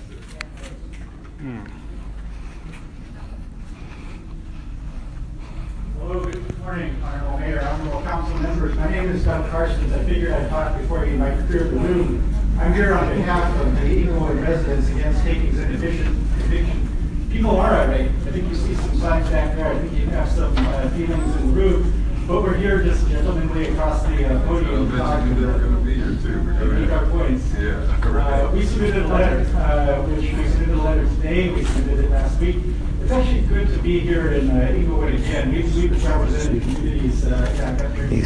Hello, 5.98 6.24
good 6.24 6.58
morning, 6.60 6.96
Honorable 7.02 7.38
Mayor, 7.38 7.60
Honorable 7.60 8.00
Council 8.00 8.38
members. 8.38 8.74
My 8.76 8.90
name 8.90 9.10
is 9.10 9.22
Doug 9.26 9.44
Carstens. 9.50 9.92
I 9.92 10.04
figured 10.04 10.32
I'd 10.32 10.48
talk 10.48 10.78
before 10.80 11.04
you 11.04 11.18
clear 11.18 11.64
the 11.64 11.78
room. 11.78 12.39
I'm 12.60 12.74
here 12.74 12.92
on 12.92 13.08
behalf 13.16 13.58
of 13.58 13.74
the 13.80 13.86
Inglewood 13.86 14.36
residents 14.36 14.90
against 14.90 15.22
takings 15.22 15.58
and 15.58 15.74
eviction. 15.74 16.08
eviction. 16.40 17.28
People 17.32 17.56
are 17.56 17.74
irate. 17.74 18.10
I 18.26 18.30
think 18.32 18.50
you 18.50 18.54
see 18.54 18.74
some 18.74 18.98
signs 18.98 19.30
back 19.30 19.56
there. 19.56 19.72
I 19.72 19.78
think 19.78 19.98
you 19.98 20.06
have 20.10 20.28
some 20.30 20.54
uh, 20.58 20.90
feelings 20.90 21.36
in 21.36 21.46
the 21.46 21.52
room. 21.54 22.26
But 22.28 22.42
we're 22.42 22.58
here 22.58 22.82
just 22.82 23.08
gentlemanly 23.08 23.68
across 23.68 24.02
the 24.02 24.26
uh, 24.26 24.46
podium. 24.46 24.90
to 24.90 24.98
talk 24.98 25.20
and, 25.22 25.44
uh, 25.44 25.58
gonna 25.58 25.80
be 25.80 25.94
here 25.94 26.18
too. 26.22 26.38
and 26.38 26.80
make 26.80 26.90
our 26.90 27.06
points. 27.06 27.50
Yeah. 27.58 27.96
Uh, 28.04 28.52
we 28.52 28.66
submitted 28.66 29.04
a 29.04 29.08
letter, 29.08 29.56
uh, 29.56 30.02
which 30.02 30.30
we 30.30 30.48
submitted 30.50 30.74
a 30.74 30.82
letter 30.82 31.08
today, 31.16 31.48
we 31.48 31.64
submitted 31.64 32.04
it 32.04 32.10
last 32.10 32.38
week. 32.40 32.56
It's 33.02 33.10
actually 33.10 33.40
good 33.40 33.68
to 33.68 33.78
be 33.78 34.00
here 34.00 34.34
in 34.34 34.50
uh, 34.50 34.68
Inglewood 34.68 35.14
again. 35.14 35.50
We've, 35.50 35.74
we've 35.74 36.04
represented 36.04 36.62
communities 36.62 37.24
uh, 37.26 37.52
in 37.54 37.60
our 37.64 37.76
country. 37.76 38.22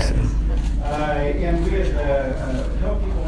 Uh, 0.84 0.86
and 0.86 1.64
we 1.64 1.70
had 1.70 1.94
uh, 1.94 2.36
uh, 2.36 2.76
helped 2.76 3.04
people 3.04 3.24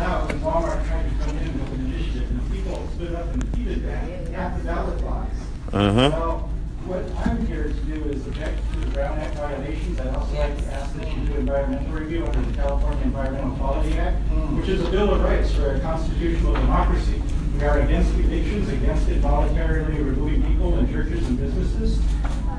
Uh-huh. 4.69 6.11
Well, 6.11 6.51
what 6.87 7.05
I'm 7.27 7.47
here 7.47 7.65
to 7.65 7.73
do 7.73 8.05
is 8.11 8.27
object 8.27 8.59
to 8.73 8.81
the 8.81 8.87
Brown 8.87 9.19
Act 9.19 9.35
violations. 9.37 10.01
I'd 10.01 10.15
also 10.15 10.35
like 10.37 10.57
to 10.59 10.65
ask 10.73 10.93
that 10.97 11.17
you 11.17 11.25
do 11.25 11.35
environmental 11.35 11.93
review 11.93 12.27
under 12.27 12.41
the 12.41 12.53
California 12.57 13.03
Environmental 13.05 13.55
Quality 13.57 13.97
Act, 13.99 14.17
which 14.59 14.69
is 14.69 14.85
a 14.85 14.91
Bill 14.91 15.15
of 15.15 15.23
Rights 15.23 15.53
for 15.55 15.73
a 15.75 15.81
constitutional 15.81 16.55
democracy. 16.55 17.23
We 17.55 17.63
are 17.65 17.79
against 17.79 18.13
evictions, 18.15 18.69
against 18.69 19.09
involuntarily 19.09 20.03
removing 20.03 20.43
people 20.43 20.77
in 20.79 20.91
churches 20.93 21.27
and 21.29 21.39
businesses. 21.39 22.01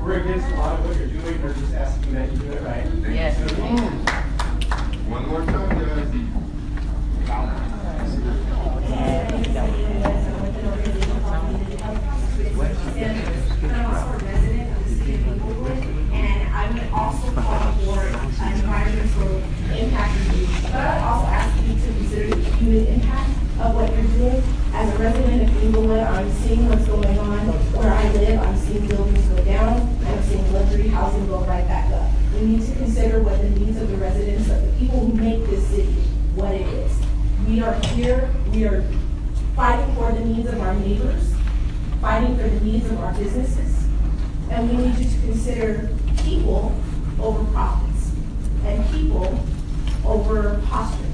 We're 0.02 0.20
against 0.20 0.46
a 0.48 0.54
lot 0.56 0.78
of 0.78 0.86
what 0.86 0.96
you're 0.96 1.08
doing. 1.08 1.42
We're 1.42 1.52
just 1.52 1.74
asking 1.74 2.14
that 2.14 2.32
you 2.32 2.38
do 2.38 2.52
it 2.52 2.62
right. 2.62 2.86
Yes. 3.12 3.36
One 5.08 5.28
more 5.28 5.44
time, 5.44 5.78
guys. 5.78 6.08
And 12.98 13.72
I'm 13.72 13.86
also 13.86 14.10
a 14.10 14.28
resident 14.28 14.76
of 14.76 14.88
the 14.88 14.94
city 14.96 15.14
of 15.14 15.28
Inglewood, 15.28 15.78
and 16.12 16.48
I 16.52 16.68
would 16.72 16.82
also 16.92 17.30
call 17.30 17.72
for 17.78 18.02
environmental 18.02 19.38
impact 19.70 20.18
review. 20.18 20.46
But 20.62 20.74
I 20.74 20.98
also 21.06 21.26
ask 21.28 21.62
you 21.62 21.74
to 21.74 21.80
consider 21.80 22.34
the 22.34 22.50
human 22.56 22.86
impact 22.88 23.30
of 23.60 23.74
what 23.76 23.94
you're 23.94 24.02
doing. 24.18 24.42
As 24.72 24.92
a 24.92 24.98
resident 24.98 25.48
of 25.48 25.62
Inglewood, 25.62 26.00
I'm 26.00 26.32
seeing 26.42 26.68
what's 26.68 26.86
going 26.86 27.18
on 27.20 27.46
where 27.78 27.92
I 27.92 28.12
live. 28.14 28.40
I'm 28.40 28.56
seeing 28.56 28.88
buildings 28.88 29.24
go 29.28 29.44
down, 29.44 29.96
I'm 30.04 30.22
seeing 30.24 30.52
luxury 30.52 30.88
housing 30.88 31.28
go 31.28 31.38
right 31.44 31.66
back 31.68 31.92
up. 31.92 32.10
We 32.34 32.46
need 32.46 32.66
to 32.66 32.74
consider 32.74 33.22
what 33.22 33.40
the 33.40 33.50
needs 33.50 33.80
of 33.80 33.90
the 33.90 33.96
residents, 33.96 34.50
of 34.50 34.60
the 34.60 34.72
people 34.76 35.06
who 35.06 35.12
make 35.12 35.46
this 35.46 35.64
city, 35.68 35.94
what 36.34 36.52
it 36.52 36.66
is. 36.66 36.92
We 37.46 37.62
are 37.62 37.74
here, 37.94 38.28
we 38.50 38.64
are 38.66 38.84
fighting 39.54 39.94
for 39.94 40.10
the 40.10 40.24
needs 40.24 40.48
of 40.48 40.60
our 40.60 40.74
neighbors, 40.74 41.32
fighting 42.00 42.36
for 42.36 42.48
the 42.48 42.60
needs 42.60 42.86
of 42.90 42.98
our 43.00 43.12
businesses, 43.14 43.86
and 44.50 44.70
we 44.70 44.76
need 44.76 44.98
you 44.98 45.10
to 45.10 45.20
consider 45.20 45.90
people 46.24 46.74
over 47.20 47.44
profits 47.52 48.12
and 48.64 48.88
people 48.90 49.38
over 50.04 50.60
posturing. 50.66 51.12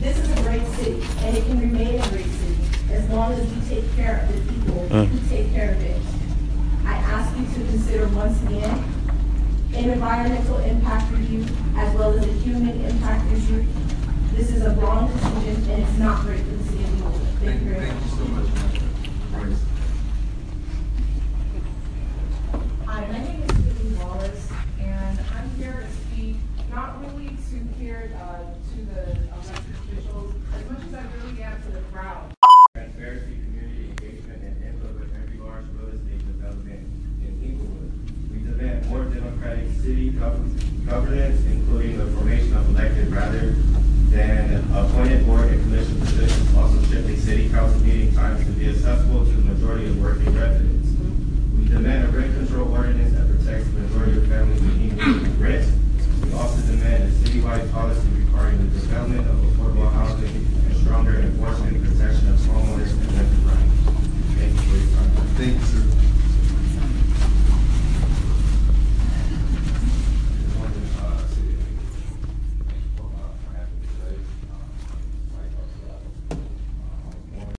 This 0.00 0.18
is 0.18 0.30
a 0.38 0.42
great 0.42 0.66
city, 0.74 1.02
and 1.18 1.36
it 1.36 1.44
can 1.46 1.60
remain 1.60 2.00
a 2.00 2.08
great 2.08 2.26
city 2.26 2.56
as 2.92 3.08
long 3.10 3.32
as 3.32 3.40
we 3.52 3.60
take 3.68 3.96
care 3.96 4.20
of 4.22 4.34
the 4.34 4.52
people 4.52 4.88
who 4.88 5.06
mm. 5.06 5.28
take 5.28 5.50
care 5.52 5.72
of 5.72 5.82
it. 5.82 6.00
I 6.84 6.94
ask 6.94 7.36
you 7.36 7.44
to 7.44 7.70
consider 7.70 8.08
once 8.08 8.40
again 8.42 8.84
an 9.74 9.90
environmental 9.90 10.58
impact 10.58 11.10
review 11.12 11.44
as 11.76 11.94
well 11.96 12.16
as 12.16 12.24
a 12.24 12.32
human 12.32 12.80
impact 12.84 13.30
review. 13.30 13.66
This 14.32 14.50
is 14.50 14.62
a 14.62 14.70
wrong 14.76 15.10
decision, 15.12 15.70
and 15.70 15.82
it's 15.82 15.98
not 15.98 16.24
great 16.24 16.40
for 16.40 16.54
the 16.54 16.64
city 16.64 16.84
of 16.84 16.90
Inglewood. 16.92 17.20
Thank 17.40 17.62
you 17.62 17.68
very 17.70 17.86
much. 17.90 18.02
so 18.10 18.24
much, 18.26 18.46
Bryce. 19.32 19.62
Hi, 22.86 23.06
my 23.06 23.18
name 23.18 23.42
is 23.42 23.56
Julie 23.56 23.96
Wallace, 23.96 24.48
and 24.78 25.18
I'm 25.34 25.50
here 25.56 25.80
to 25.80 25.90
speak 26.06 26.36
not 26.70 27.00
really 27.00 27.28
to 27.28 27.56
here, 27.80 28.12
uh, 28.20 28.44
to 28.44 28.78
the 28.92 29.16
elected 29.16 29.74
officials, 29.88 30.34
as 30.54 30.70
much 30.70 30.82
as 30.86 30.94
I 30.94 31.02
really 31.16 31.42
am 31.42 31.62
to 31.62 31.70
the 31.70 31.80
crowd. 31.92 32.34
Transparency, 32.74 33.36
community 33.44 33.88
engagement, 33.96 34.42
and 34.42 34.64
input 34.64 35.00
with 35.00 35.10
every 35.16 35.38
large 35.38 35.64
real 35.72 35.88
estate 35.88 36.20
development 36.26 36.84
in 37.24 37.40
Inglewood. 37.40 37.92
We 38.30 38.44
demand 38.44 38.86
more 38.90 39.04
democratic 39.04 39.72
city 39.80 40.10
gov- 40.12 40.86
governance, 40.86 41.40
including 41.46 41.96
the 41.96 42.06
formation 42.12 42.54
of 42.54 42.68
elected 42.68 43.10
rather 43.10 43.54
than 44.10 44.64
appointed 44.74 45.26
board 45.26 45.48
and 45.48 45.62
commission 45.62 46.00
positions. 46.00 46.56
Also 46.56 46.80
strictly 46.82 47.16
city 47.16 47.48
council 47.50 47.80
meeting 47.80 48.14
times 48.14 48.44
to 48.44 48.52
be 48.52 48.68
accessible 48.68 49.24
to 49.24 49.32
the 49.32 49.52
majority 49.52 49.86
of 49.86 50.00
working 50.02 50.34
residents. 50.34 50.88
We 51.56 51.68
demand 51.68 52.08
a 52.08 52.18
rent 52.18 52.34
control 52.36 52.72
ordinance 52.72 53.12
that 53.14 53.28
protects 53.28 53.68
the 53.68 53.80
majority 53.80 54.18
of 54.18 54.28
families 54.28 54.60
in 54.60 54.90
Inglewood 54.90 55.26
who 55.26 55.42
rent. 55.42 55.72
We 56.22 56.32
also 56.32 56.60
demand 56.62 57.12
a 57.56 57.66
policy 57.68 58.08
requiring 58.18 58.58
the 58.70 58.80
development 58.80 59.26
of 59.28 59.36
affordable 59.36 59.90
housing 59.92 60.26
and 60.28 60.76
stronger 60.76 61.16
enforcement 61.20 61.76
and 61.76 61.84
protection 61.84 62.28
of 62.28 62.38
homeowners 62.40 62.90
and 62.92 63.12
rental 63.12 63.42
rights. 63.48 63.72
Thank 64.36 64.52
you 64.52 64.60
for 64.60 64.76
your 64.76 64.88
time. 64.96 65.10
Thank 65.36 65.54
you, 65.54 65.66
sir. 65.66 65.82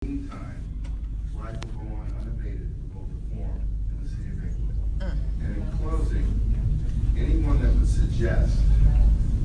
Meantime, 0.04 0.64
life 1.36 1.56
will 1.66 1.86
go 1.86 1.96
on 1.96 2.08
unabated 2.22 2.62
with 2.70 2.94
both 2.94 3.10
reform 3.30 3.62
in 3.92 4.04
the 4.04 4.10
city 4.10 4.30
of 4.30 4.44
Inglewood. 4.44 5.18
And 5.42 5.58
in 5.58 5.78
closing, 5.80 6.26
anyone 7.18 7.62
that 7.62 7.74
would 7.74 7.88
suggest 7.88 8.58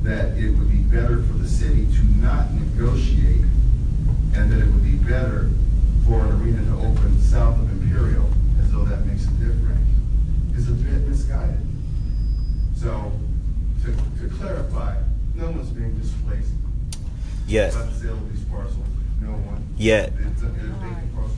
that 0.03 0.37
it 0.37 0.49
would 0.51 0.69
be 0.71 0.77
better 0.77 1.21
for 1.23 1.33
the 1.33 1.47
city 1.47 1.85
to 1.87 2.03
not 2.21 2.51
negotiate 2.53 3.41
and 4.35 4.51
that 4.51 4.59
it 4.59 4.65
would 4.65 4.83
be 4.83 4.95
better 4.97 5.49
for 6.05 6.21
an 6.25 6.41
arena 6.41 6.63
to 6.65 6.77
open 6.87 7.19
south 7.21 7.59
of 7.59 7.71
Imperial, 7.71 8.29
as 8.61 8.71
though 8.71 8.83
that 8.85 9.05
makes 9.05 9.25
a 9.25 9.31
difference, 9.31 9.87
is 10.55 10.69
a 10.69 10.73
bit 10.73 11.07
misguided. 11.07 11.59
So, 12.75 13.11
to, 13.83 13.91
to 14.21 14.35
clarify, 14.35 14.97
no 15.35 15.51
one's 15.51 15.69
being 15.69 15.97
displaced 15.97 16.51
Yet. 17.53 17.71
by 17.71 17.83
the 17.83 17.93
sale 17.93 18.17
these 18.31 18.43
parcels, 18.45 18.87
no 19.21 19.29
one. 19.29 19.63
Yet. 19.77 20.11
It's 20.17 20.41
a, 20.41 20.47
it's 20.47 20.63
a 20.63 20.69
vacant 20.81 21.13
parcel 21.13 21.37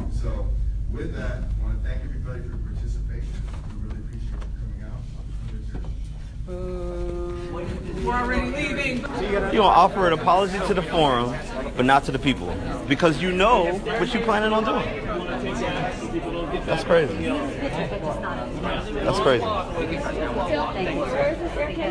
of. 0.00 0.14
So, 0.14 0.48
with 0.90 1.14
that, 1.14 1.42
I 1.42 1.62
want 1.62 1.82
to 1.82 1.86
thank 1.86 2.02
everybody 2.02 2.40
for 2.40 2.46
your 2.48 2.56
participation, 2.56 3.28
we 3.76 3.88
really 3.88 4.00
appreciate 4.00 4.40
you 4.40 4.48
coming 4.56 4.88
out. 4.88 5.04
We're 8.02 8.14
already 8.14 8.50
leaving. 8.52 8.96
You 9.22 9.58
gonna 9.58 9.64
offer 9.64 10.06
an 10.06 10.14
apology 10.14 10.58
to 10.66 10.72
the 10.72 10.80
forum, 10.80 11.34
but 11.76 11.84
not 11.84 12.04
to 12.04 12.10
the 12.10 12.18
people, 12.18 12.56
because 12.88 13.20
you 13.20 13.32
know 13.32 13.70
what 13.74 14.14
you're 14.14 14.24
planning 14.24 14.54
on 14.54 14.64
doing. 14.64 15.04
That's 16.64 16.84
crazy. 16.84 17.14
That's 19.04 19.18
crazy. 19.18 19.44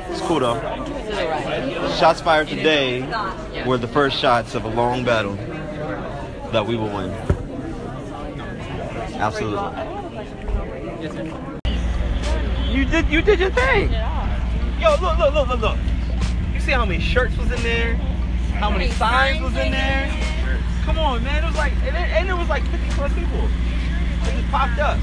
It's 0.10 0.22
cool 0.22 0.40
though. 0.40 0.60
Shots 2.02 2.20
fired 2.20 2.48
today 2.48 3.02
were 3.64 3.78
the 3.78 3.88
first 3.88 4.18
shots 4.18 4.56
of 4.56 4.66
a 4.66 4.68
long 4.68 5.06
battle 5.06 5.36
that 6.52 6.66
we 6.66 6.76
will 6.76 6.90
win. 6.90 7.12
Absolutely. 9.22 9.62
You 12.74 12.86
did 12.86 13.08
you 13.08 13.22
did 13.22 13.40
your 13.40 13.52
thing. 13.52 13.92
Yo, 14.82 14.96
look, 15.00 15.20
look, 15.20 15.32
look, 15.32 15.48
look, 15.48 15.60
look. 15.60 15.78
You 16.56 16.60
see 16.60 16.72
how 16.72 16.86
many 16.86 17.00
shirts 17.00 17.38
was 17.38 17.52
in 17.52 17.62
there? 17.62 17.94
How 18.58 18.72
many 18.72 18.90
signs 18.90 19.44
was 19.44 19.56
in 19.56 19.72
there? 19.72 20.10
Come 20.82 20.98
on, 20.98 21.24
man. 21.24 21.44
It 21.44 21.46
was 21.46 21.56
like, 21.56 21.74
and 21.84 21.96
it, 21.96 22.10
and 22.18 22.28
it 22.28 22.34
was 22.34 22.50
like 22.50 22.64
50 22.64 22.90
plus 22.96 23.14
people. 23.14 23.46
It 23.46 24.42
just 24.42 24.50
popped 24.50 24.80
up 24.80 24.98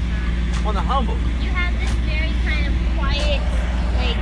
on 0.65 0.75
the 0.75 0.81
humble. 0.81 1.15
You 1.41 1.49
have 1.51 1.71
this 1.79 1.91
very 2.03 2.33
kind 2.43 2.67
of 2.67 2.73
quiet, 2.97 3.39
like, 3.95 4.19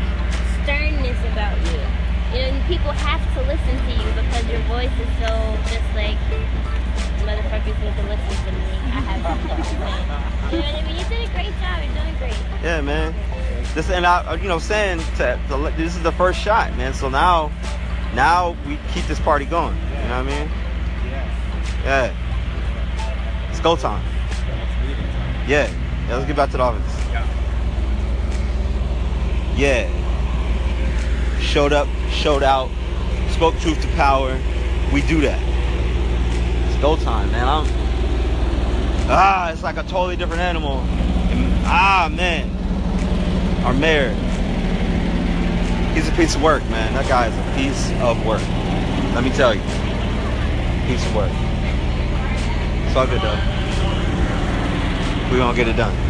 sternness 0.61 1.17
about 1.31 1.57
you. 1.73 2.06
And 2.33 2.63
people 2.65 2.91
have 2.91 3.23
to 3.35 3.41
listen 3.47 3.75
to 3.77 3.91
you 3.91 4.09
because 4.15 4.45
your 4.51 4.61
voice 4.67 4.91
is 4.99 5.11
so 5.19 5.31
just 5.71 5.87
like, 5.95 6.17
motherfuckers 7.23 7.77
need 7.83 7.95
to 7.95 8.03
listen 8.07 8.35
to 8.45 8.51
me. 8.51 8.63
I 8.87 8.99
have 9.03 9.21
something 9.23 9.55
to 9.57 9.63
say. 9.63 9.75
You 10.51 10.61
know 10.61 10.67
what 10.67 10.75
I 10.75 10.87
mean? 10.87 10.95
You 10.97 11.05
did 11.05 11.29
a 11.29 11.33
great 11.33 11.53
job. 11.59 11.83
You're 11.83 11.93
doing 12.03 12.15
great. 12.17 12.37
Yeah, 12.63 12.81
man. 12.81 13.13
This 13.73 13.89
and 13.89 14.05
I, 14.05 14.25
uh, 14.25 14.35
you 14.35 14.47
know, 14.47 14.59
saying 14.59 14.99
to, 15.17 15.39
to 15.49 15.73
this 15.77 15.95
is 15.95 16.03
the 16.03 16.11
first 16.13 16.39
shot, 16.39 16.75
man. 16.77 16.93
So 16.93 17.09
now, 17.09 17.51
now 18.15 18.55
we 18.65 18.77
keep 18.93 19.05
this 19.05 19.19
party 19.19 19.45
going. 19.45 19.75
You 19.75 20.07
know 20.07 20.23
what 20.23 20.33
I 20.33 20.39
mean? 20.39 20.49
Yeah. 21.83 22.13
It's 23.49 23.59
go 23.59 23.75
time. 23.75 24.03
Yeah. 25.47 25.69
yeah. 26.07 26.15
Let's 26.15 26.25
get 26.25 26.35
back 26.35 26.51
to 26.51 26.57
the 26.57 26.63
office. 26.63 27.09
Yeah. 27.11 27.25
Yeah. 29.87 31.39
Showed 31.39 31.73
up, 31.73 31.87
showed 32.09 32.43
out, 32.43 32.69
spoke 33.29 33.57
truth 33.59 33.81
to 33.81 33.87
power. 33.89 34.39
We 34.93 35.01
do 35.01 35.21
that. 35.21 35.41
It's 36.69 36.81
go 36.81 36.95
time, 36.97 37.31
man. 37.31 37.47
I'm 37.47 37.65
ah, 39.09 39.51
it's 39.51 39.63
like 39.63 39.77
a 39.77 39.83
totally 39.83 40.15
different 40.15 40.41
animal. 40.41 40.79
And, 40.79 41.65
ah, 41.65 42.09
man. 42.11 42.49
Our 43.65 43.73
mayor. 43.73 44.13
He's 45.93 46.07
a 46.07 46.11
piece 46.11 46.35
of 46.35 46.43
work, 46.43 46.63
man. 46.69 46.93
That 46.93 47.07
guy 47.07 47.27
is 47.27 47.35
a 47.35 47.55
piece 47.57 47.91
of 48.01 48.23
work. 48.25 48.41
Let 49.13 49.23
me 49.23 49.31
tell 49.31 49.53
you. 49.53 49.61
Piece 50.87 51.05
of 51.05 51.15
work. 51.15 51.31
It's 52.85 52.95
all 52.95 53.07
good 53.07 53.21
though. 53.21 53.57
We're 55.31 55.39
gonna 55.39 55.57
get 55.57 55.67
it 55.67 55.75
done. 55.75 56.06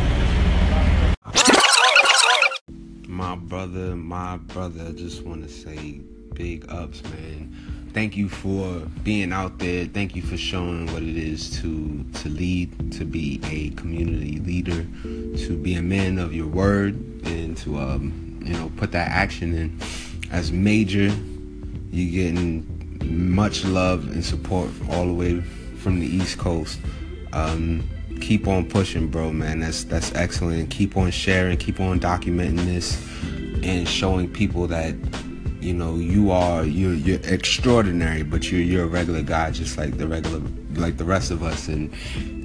My 3.17 3.33
brother, 3.33 3.95
my 3.95 4.38
brother, 4.38 4.86
I 4.89 4.91
just 4.91 5.24
want 5.24 5.41
to 5.41 5.50
say 5.51 6.01
big 6.36 6.71
ups, 6.71 7.01
man. 7.05 7.51
thank 7.91 8.15
you 8.15 8.29
for 8.29 8.81
being 9.03 9.33
out 9.33 9.57
there. 9.57 9.86
Thank 9.86 10.15
you 10.15 10.21
for 10.21 10.38
showing 10.38 10.86
what 10.93 11.01
it 11.01 11.17
is 11.17 11.50
to 11.59 12.05
to 12.21 12.29
lead, 12.29 12.91
to 12.91 13.05
be 13.05 13.41
a 13.45 13.71
community 13.71 14.38
leader, 14.38 14.86
to 15.01 15.57
be 15.57 15.74
a 15.74 15.81
man 15.81 16.19
of 16.19 16.31
your 16.31 16.45
word, 16.45 16.93
and 17.25 17.57
to 17.57 17.79
um, 17.79 18.39
you 18.45 18.53
know 18.53 18.71
put 18.77 18.91
that 18.91 19.09
action 19.09 19.55
in. 19.55 19.79
As 20.31 20.51
major, 20.51 21.12
you're 21.89 22.12
getting 22.12 23.33
much 23.33 23.65
love 23.65 24.12
and 24.12 24.24
support 24.24 24.69
all 24.91 25.07
the 25.07 25.13
way 25.13 25.41
from 25.81 26.00
the 26.00 26.05
East 26.05 26.38
Coast. 26.38 26.79
Um, 27.33 27.89
keep 28.21 28.47
on 28.47 28.67
pushing, 28.67 29.07
bro, 29.07 29.31
man. 29.31 29.59
That's 29.59 29.83
that's 29.83 30.13
excellent. 30.13 30.69
Keep 30.69 30.97
on 30.97 31.12
sharing, 31.12 31.57
keep 31.57 31.79
on 31.79 32.00
documenting 32.00 32.65
this, 32.65 33.01
and 33.63 33.88
showing 33.88 34.31
people 34.31 34.67
that 34.67 34.95
you 35.59 35.74
know 35.74 35.95
you 35.95 36.31
are 36.31 36.63
you're 36.63 36.93
you're 36.93 37.19
extraordinary, 37.24 38.24
but 38.24 38.51
you're 38.51 38.62
you're 38.62 38.83
a 38.86 38.88
regular 38.88 39.21
guy, 39.21 39.51
just 39.51 39.77
like 39.77 39.97
the 39.97 40.07
regular 40.07 40.41
like 40.74 40.97
the 40.97 41.05
rest 41.05 41.31
of 41.31 41.43
us, 41.43 41.67
and 41.67 41.93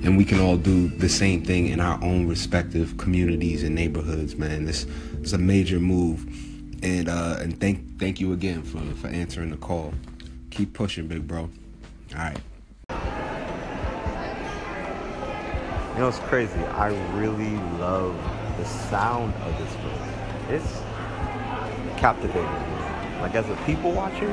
and 0.05 0.17
we 0.17 0.25
can 0.25 0.41
all 0.41 0.57
do 0.57 0.89
the 0.89 1.09
same 1.09 1.45
thing 1.45 1.69
in 1.69 1.81
our 1.81 2.03
own 2.03 2.27
respective 2.27 2.97
communities 2.97 3.63
and 3.63 3.75
neighborhoods, 3.75 4.37
man. 4.37 4.65
This 4.65 4.85
is 5.23 5.33
a 5.33 5.39
major 5.39 5.79
move, 5.79 6.25
and 6.83 7.09
uh, 7.09 7.39
and 7.41 7.59
thank 7.61 7.99
thank 7.99 8.21
you 8.21 8.33
again 8.33 8.63
for 8.63 8.81
for 8.97 9.09
answering 9.09 9.51
the 9.51 9.57
call. 9.57 9.95
Keep 10.51 10.75
pushing, 10.75 11.07
big 11.07 11.27
bro. 11.27 11.43
All 11.43 12.19
right. 12.19 12.39
Know, 16.03 16.09
it's 16.09 16.19
crazy. 16.19 16.59
I 16.59 16.89
really 17.15 17.57
love 17.79 18.17
the 18.59 18.65
sound 18.65 19.33
of 19.35 19.57
this 19.57 19.73
place. 19.77 19.95
It's 20.51 20.83
captivating. 21.97 22.43
Like 23.21 23.37
as 23.37 23.49
a 23.49 23.55
people 23.65 23.93
watcher, 23.93 24.31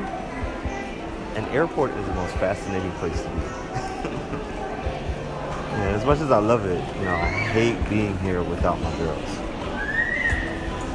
an 1.36 1.44
airport 1.50 1.92
is 1.92 2.04
the 2.06 2.14
most 2.14 2.34
fascinating 2.38 2.90
place 2.92 3.22
to 3.22 3.28
be. 3.28 3.36
yeah, 5.78 5.94
as 5.94 6.04
much 6.04 6.18
as 6.18 6.32
I 6.32 6.38
love 6.38 6.66
it, 6.66 6.82
you 6.98 7.04
know, 7.04 7.14
I 7.14 7.28
hate 7.28 7.88
being 7.88 8.18
here 8.18 8.42
without 8.42 8.80
my 8.80 8.90
girls. 8.96 9.28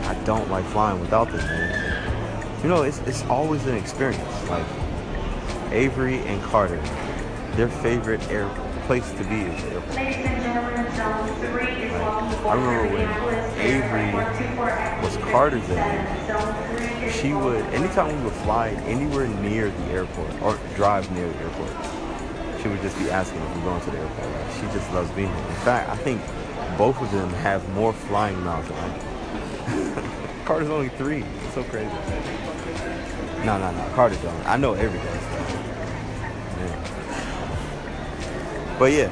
I 0.08 0.22
don't 0.26 0.52
like 0.52 0.66
flying 0.66 1.00
without 1.00 1.32
them, 1.32 1.38
man. 1.38 2.62
You 2.64 2.68
know, 2.68 2.82
it's 2.82 3.00
it's 3.00 3.24
always 3.28 3.66
an 3.66 3.78
experience. 3.78 4.50
Like 4.50 4.66
Avery 5.72 6.20
and 6.24 6.44
Carter, 6.44 6.82
their 7.54 7.70
favorite 7.70 8.30
air 8.30 8.50
place 8.86 9.10
to 9.14 9.24
be 9.24 9.42
is 9.42 9.64
the 9.64 9.70
airport. 9.72 9.98
I 12.46 12.54
remember 12.54 12.94
when 12.94 13.10
Avery 13.60 14.14
was 15.04 15.18
Carter's 15.32 15.68
age, 15.72 17.12
she 17.12 17.34
would, 17.34 17.66
anytime 17.74 18.16
we 18.16 18.24
would 18.24 18.34
fly 18.44 18.70
anywhere 18.86 19.28
near 19.28 19.72
the 19.72 19.86
airport 19.86 20.40
or 20.42 20.60
drive 20.76 21.10
near 21.12 21.28
the 21.28 21.38
airport, 21.40 21.72
she 22.62 22.68
would 22.68 22.82
just 22.84 22.98
be 23.00 23.10
asking 23.10 23.42
if 23.42 23.56
we're 23.56 23.64
going 23.64 23.82
to 23.82 23.90
the 23.90 23.98
airport. 23.98 24.30
Like, 24.30 24.52
she 24.54 24.62
just 24.78 24.94
loves 24.94 25.10
being 25.12 25.30
here. 25.30 25.48
In 25.48 25.56
fact, 25.66 25.90
I 25.90 25.96
think 25.96 26.22
both 26.78 27.02
of 27.02 27.12
them 27.12 27.30
have 27.42 27.68
more 27.70 27.92
flying 27.92 28.40
miles 28.44 28.68
than 28.68 28.78
I 28.78 28.88
do. 29.00 30.02
Carter's 30.46 30.70
only 30.70 30.90
three. 30.90 31.24
It's 31.24 31.56
so 31.56 31.64
crazy. 31.64 31.90
No, 33.44 33.58
no, 33.58 33.72
no. 33.72 33.92
Carter 33.96 34.16
don't. 34.22 34.46
I 34.46 34.58
know 34.58 34.76
Avery 34.76 35.00
does. 35.00 35.65
But 38.78 38.92
yeah, 38.92 39.10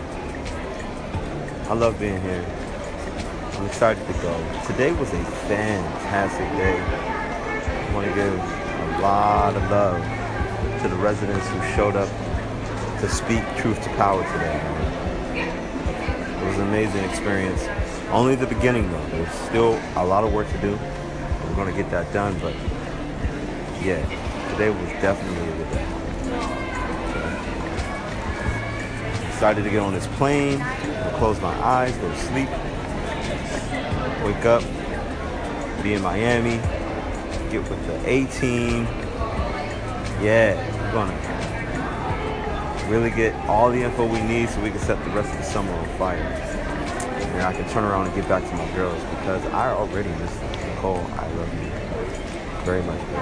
I 1.70 1.74
love 1.74 1.98
being 1.98 2.20
here. 2.22 2.46
I'm 3.54 3.66
excited 3.66 4.06
to 4.06 4.14
go. 4.22 4.62
Today 4.68 4.92
was 4.92 5.08
a 5.14 5.24
fantastic 5.48 6.50
day. 6.58 6.78
I 6.82 7.94
want 7.94 8.06
to 8.06 8.14
give 8.14 8.34
a 8.34 9.02
lot 9.02 9.56
of 9.56 9.64
love 9.72 10.82
to 10.82 10.90
the 10.90 10.98
residents 10.98 11.48
who 11.48 11.62
showed 11.78 11.96
up 11.96 12.10
to 13.00 13.08
speak 13.08 13.42
truth 13.56 13.82
to 13.84 13.90
power 13.92 14.22
today. 14.34 14.60
It 16.42 16.46
was 16.46 16.58
an 16.58 16.68
amazing 16.68 17.06
experience. 17.06 17.66
Only 18.12 18.36
the 18.36 18.48
beginning 18.48 18.92
though. 18.92 19.06
There's 19.12 19.32
still 19.32 19.80
a 19.96 20.06
lot 20.06 20.26
of 20.26 20.34
work 20.34 20.50
to 20.50 20.58
do. 20.58 20.78
We're 21.48 21.56
gonna 21.56 21.72
get 21.72 21.90
that 21.92 22.12
done, 22.12 22.38
but 22.40 22.54
yeah, 23.82 24.04
today 24.52 24.72
was 24.72 24.90
definitely 25.02 25.54
a 25.54 25.56
good 25.56 25.72
day. 25.72 25.93
Excited 29.44 29.66
to 29.66 29.70
get 29.72 29.82
on 29.82 29.92
this 29.92 30.08
plane, 30.16 30.62
I'll 30.62 31.18
close 31.18 31.42
my 31.42 31.54
eyes, 31.62 31.94
go 31.98 32.10
to 32.10 32.18
sleep, 32.18 32.48
wake 34.24 34.46
up, 34.46 34.64
be 35.84 35.96
in 35.96 36.02
Miami, 36.02 36.62
get 37.52 37.70
with 37.70 37.86
the 37.86 38.10
A 38.10 38.26
team. 38.28 38.86
Yeah, 40.24 40.56
we're 40.86 40.92
gonna 40.94 42.90
really 42.90 43.10
get 43.10 43.36
all 43.50 43.70
the 43.70 43.82
info 43.82 44.06
we 44.06 44.22
need 44.22 44.48
so 44.48 44.62
we 44.62 44.70
can 44.70 44.80
set 44.80 45.04
the 45.04 45.10
rest 45.10 45.30
of 45.32 45.38
the 45.40 45.44
summer 45.44 45.74
on 45.74 45.90
fire. 45.98 46.16
And 46.16 47.42
I 47.42 47.52
can 47.52 47.68
turn 47.68 47.84
around 47.84 48.06
and 48.06 48.16
get 48.16 48.30
back 48.30 48.50
to 48.50 48.56
my 48.56 48.72
girls 48.76 49.04
because 49.04 49.46
I 49.48 49.72
already 49.72 50.08
miss. 50.22 50.40
Nicole, 50.68 51.06
I 51.16 51.28
love 51.34 51.54
you 51.54 51.70
very 52.64 52.82
much, 52.84 53.00
girl. 53.10 53.20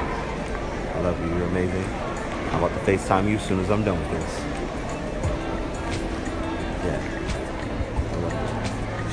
I 0.94 1.02
love 1.02 1.20
you. 1.20 1.36
You're 1.36 1.48
amazing. 1.48 1.84
I'm 2.52 2.64
about 2.64 2.78
to 2.78 2.92
FaceTime 2.92 3.28
you 3.28 3.38
as 3.38 3.44
soon 3.44 3.60
as 3.60 3.72
I'm 3.72 3.84
done 3.84 4.00
with 4.00 4.12
this. 4.12 4.71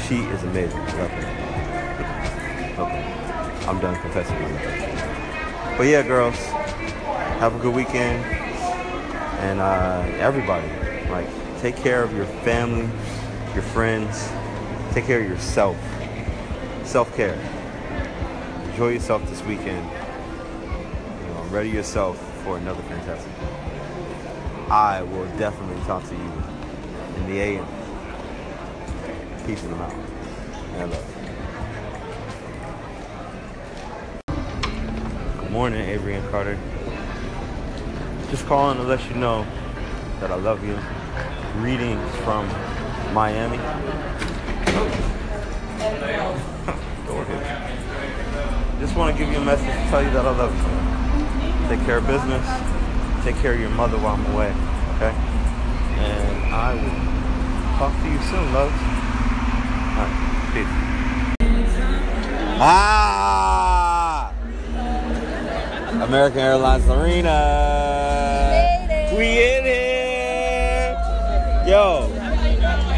She 0.09 0.21
is 0.21 0.43
amazing. 0.43 0.79
Love 0.79 1.11
her. 1.11 2.83
Okay. 2.83 3.67
I'm 3.69 3.79
done 3.79 4.01
confessing 4.01 4.41
my 4.41 4.51
love. 4.53 5.77
But 5.77 5.83
yeah, 5.83 6.01
girls, 6.01 6.37
have 7.41 7.55
a 7.55 7.59
good 7.59 7.75
weekend. 7.75 8.25
And 9.41 9.61
uh, 9.61 10.03
everybody, 10.19 10.67
like, 11.11 11.29
take 11.61 11.77
care 11.77 12.03
of 12.03 12.15
your 12.17 12.25
family, 12.25 12.89
your 13.53 13.63
friends, 13.63 14.31
take 14.95 15.05
care 15.05 15.21
of 15.21 15.29
yourself. 15.29 15.77
Self 16.85 17.15
care. 17.15 17.39
Enjoy 18.71 18.89
yourself 18.89 19.29
this 19.29 19.43
weekend. 19.45 19.87
You 21.21 21.35
know, 21.35 21.43
ready 21.51 21.69
yourself 21.69 22.19
for 22.45 22.57
another 22.57 22.81
fantastic 22.85 23.31
day. 23.41 24.71
I 24.71 25.03
will 25.03 25.27
definitely 25.37 25.85
talk 25.85 26.03
to 26.05 26.15
you 26.15 26.33
in 27.19 27.27
the 27.27 27.41
AM. 27.41 27.78
Peace 29.49 29.65
in 29.65 29.71
the 29.71 29.77
mountain. 29.77 30.01
And 30.75 30.93
I. 30.93 30.97
Good 35.41 35.51
morning, 35.51 35.89
Avery 35.89 36.17
and 36.17 36.31
Carter. 36.31 36.59
Just 38.29 38.45
calling 38.45 38.77
to 38.77 38.83
let 38.83 39.03
you 39.09 39.17
know 39.17 39.47
that 40.21 40.31
I 40.31 40.35
love 40.35 40.63
you. 40.63 40.79
Greetings 41.63 42.15
from 42.17 42.47
Miami. 43.15 43.57
Just 48.81 48.95
want 48.99 49.17
to 49.17 49.19
give 49.19 49.33
you 49.33 49.39
a 49.39 49.45
message 49.47 49.65
to 49.65 49.89
tell 49.89 50.03
you 50.03 50.11
that 50.11 50.27
I 50.27 50.37
love 50.37 50.55
you. 50.55 50.63
Take 51.75 51.83
care 51.87 51.97
of 51.97 52.07
business. 52.07 52.47
Take 53.25 53.37
care 53.37 53.55
of 53.55 53.61
your 53.61 53.71
mother 53.71 53.97
while 53.97 54.17
I'm 54.17 54.27
away. 54.27 54.53
Okay? 54.97 55.15
And 56.05 56.55
I 56.55 56.75
will 56.75 56.93
talk 57.79 57.95
to 58.03 58.09
you 58.11 58.21
soon, 58.29 58.53
love. 58.53 58.98
Ah! 62.61 64.33
American 66.03 66.41
Airlines 66.41 66.89
Arena. 66.89 68.67
We 69.17 69.27
in 69.27 69.65
here. 69.65 70.97
Yo. 71.67 72.11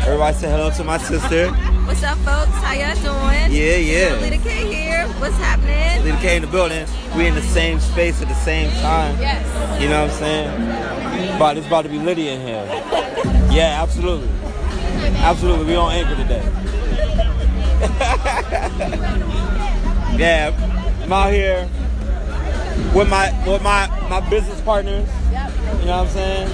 Everybody 0.06 0.36
say 0.36 0.50
hello 0.50 0.70
to 0.70 0.84
my 0.84 0.98
sister. 0.98 1.50
What's 1.86 2.02
up, 2.02 2.18
folks? 2.18 2.52
How 2.62 2.72
y'all 2.74 2.94
doing? 2.96 3.50
Yeah, 3.50 3.76
yeah. 3.76 4.18
Lita 4.20 4.38
K 4.38 4.72
here. 4.72 5.06
What's 5.18 5.36
happening? 5.36 6.04
Lita 6.04 6.18
K 6.18 6.36
in 6.36 6.42
the 6.42 6.48
building. 6.48 6.86
We 7.16 7.26
in 7.26 7.34
the 7.34 7.42
same 7.42 7.80
space 7.80 8.20
at 8.22 8.28
the 8.28 8.34
same 8.34 8.70
time. 8.80 9.18
Yes. 9.18 9.80
You 9.80 9.88
know 9.88 10.02
what 10.02 10.10
I'm 10.12 10.18
saying? 10.18 11.38
But 11.38 11.56
it's 11.56 11.66
about 11.66 11.82
to 11.82 11.88
be 11.88 11.98
Liddy 11.98 12.28
in 12.28 12.40
here. 12.40 12.66
Yeah, 13.50 13.82
absolutely. 13.82 14.28
Absolutely. 15.18 15.66
We 15.66 15.74
on 15.74 15.90
anchor 15.90 16.14
today. 16.14 16.69
yeah, 20.20 20.52
I'm 21.02 21.12
out 21.12 21.32
here 21.32 21.66
with 22.94 23.08
my 23.08 23.30
with 23.48 23.62
my 23.62 23.86
my 24.10 24.20
business 24.28 24.60
partners. 24.60 25.08
You 25.80 25.86
know 25.86 26.02
what 26.02 26.04
I'm 26.06 26.08
saying? 26.08 26.48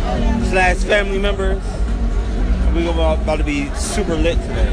Slash 0.44 0.76
family 0.84 1.18
members. 1.18 1.60
We 2.76 2.86
are 2.86 3.16
about 3.16 3.38
to 3.38 3.44
be 3.44 3.68
super 3.74 4.14
lit 4.14 4.38
today. 4.42 4.70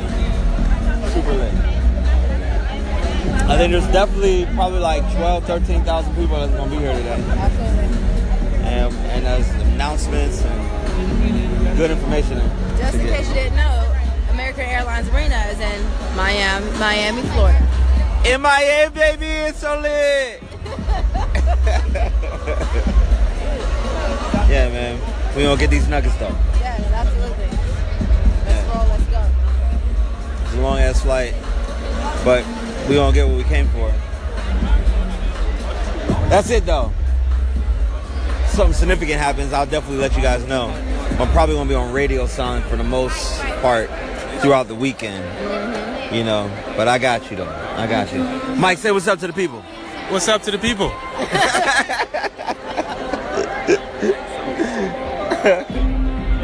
Super 1.14 1.34
lit. 1.34 1.54
I 3.50 3.58
think 3.58 3.72
there's 3.72 3.88
definitely 3.88 4.46
probably 4.54 4.80
like 4.80 5.02
12, 5.16 5.46
13,000 5.46 6.16
people 6.16 6.36
that's 6.38 6.54
gonna 6.54 6.70
be 6.70 6.78
here 6.78 6.94
today. 6.94 7.16
And 8.64 8.94
and 8.94 9.26
there's 9.26 9.50
announcements 9.74 10.44
and 10.44 11.78
good 11.78 11.90
information. 11.90 12.38
Just 12.78 12.94
in 12.96 13.08
case 13.08 13.28
you 13.30 13.34
didn't 13.34 13.56
know, 13.56 13.83
American 14.54 14.76
Airlines 14.76 15.10
Arena 15.10 15.48
is 15.50 15.60
in 15.60 16.16
Miami, 16.16 16.70
Miami, 16.78 17.22
Florida. 17.30 17.58
In 18.26 18.42
Miami, 18.42 18.94
baby, 18.94 19.26
it's 19.26 19.60
so 19.60 19.80
lit. 19.80 20.44
Yeah, 24.50 24.70
man. 24.70 25.36
We 25.36 25.44
gonna 25.44 25.60
get 25.60 25.72
these 25.72 25.88
nuggets 25.88 26.16
though. 26.18 26.36
Yes, 26.60 26.80
absolutely. 26.92 27.48
Let's 28.46 28.76
roll. 28.76 28.86
Let's 28.88 29.04
go. 29.06 29.26
It's 30.44 30.54
a 30.54 30.62
long 30.62 30.78
ass 30.78 31.02
flight, 31.02 31.34
but 32.24 32.46
we 32.88 32.94
gonna 32.94 33.16
get 33.16 33.28
what 33.28 33.38
we 33.38 33.44
came 33.46 33.68
for. 33.70 33.92
That's 36.30 36.52
it 36.52 36.68
though. 36.68 36.92
Something 38.50 38.74
significant 38.74 39.20
happens, 39.20 39.54
I'll 39.54 39.66
definitely 39.66 40.02
let 40.02 40.16
you 40.16 40.22
guys 40.22 40.46
know. 40.46 40.70
I'm 41.20 41.32
probably 41.32 41.56
gonna 41.56 41.70
be 41.70 41.74
on 41.74 41.92
radio 41.92 42.28
silent 42.28 42.66
for 42.68 42.76
the 42.76 42.84
most 42.84 43.42
part 43.64 43.90
throughout 44.44 44.68
the 44.68 44.76
weekend. 44.76 45.24
Mm-hmm. 45.24 46.16
You 46.16 46.24
know, 46.24 46.52
but 46.78 46.88
I 46.88 47.00
got 47.00 47.32
you 47.32 47.38
though. 47.38 47.50
I 47.50 47.88
got 47.88 48.14
you. 48.14 48.24
Mike, 48.56 48.78
say 48.78 48.92
what's 48.92 49.08
up 49.08 49.20
to 49.20 49.28
the 49.28 49.34
people. 49.34 49.62
What's 50.10 50.28
up 50.28 50.44
to 50.44 50.52
the 50.52 50.60
people? 50.60 50.88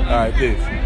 All 0.10 0.16
right, 0.16 0.34
peace. 0.34 0.79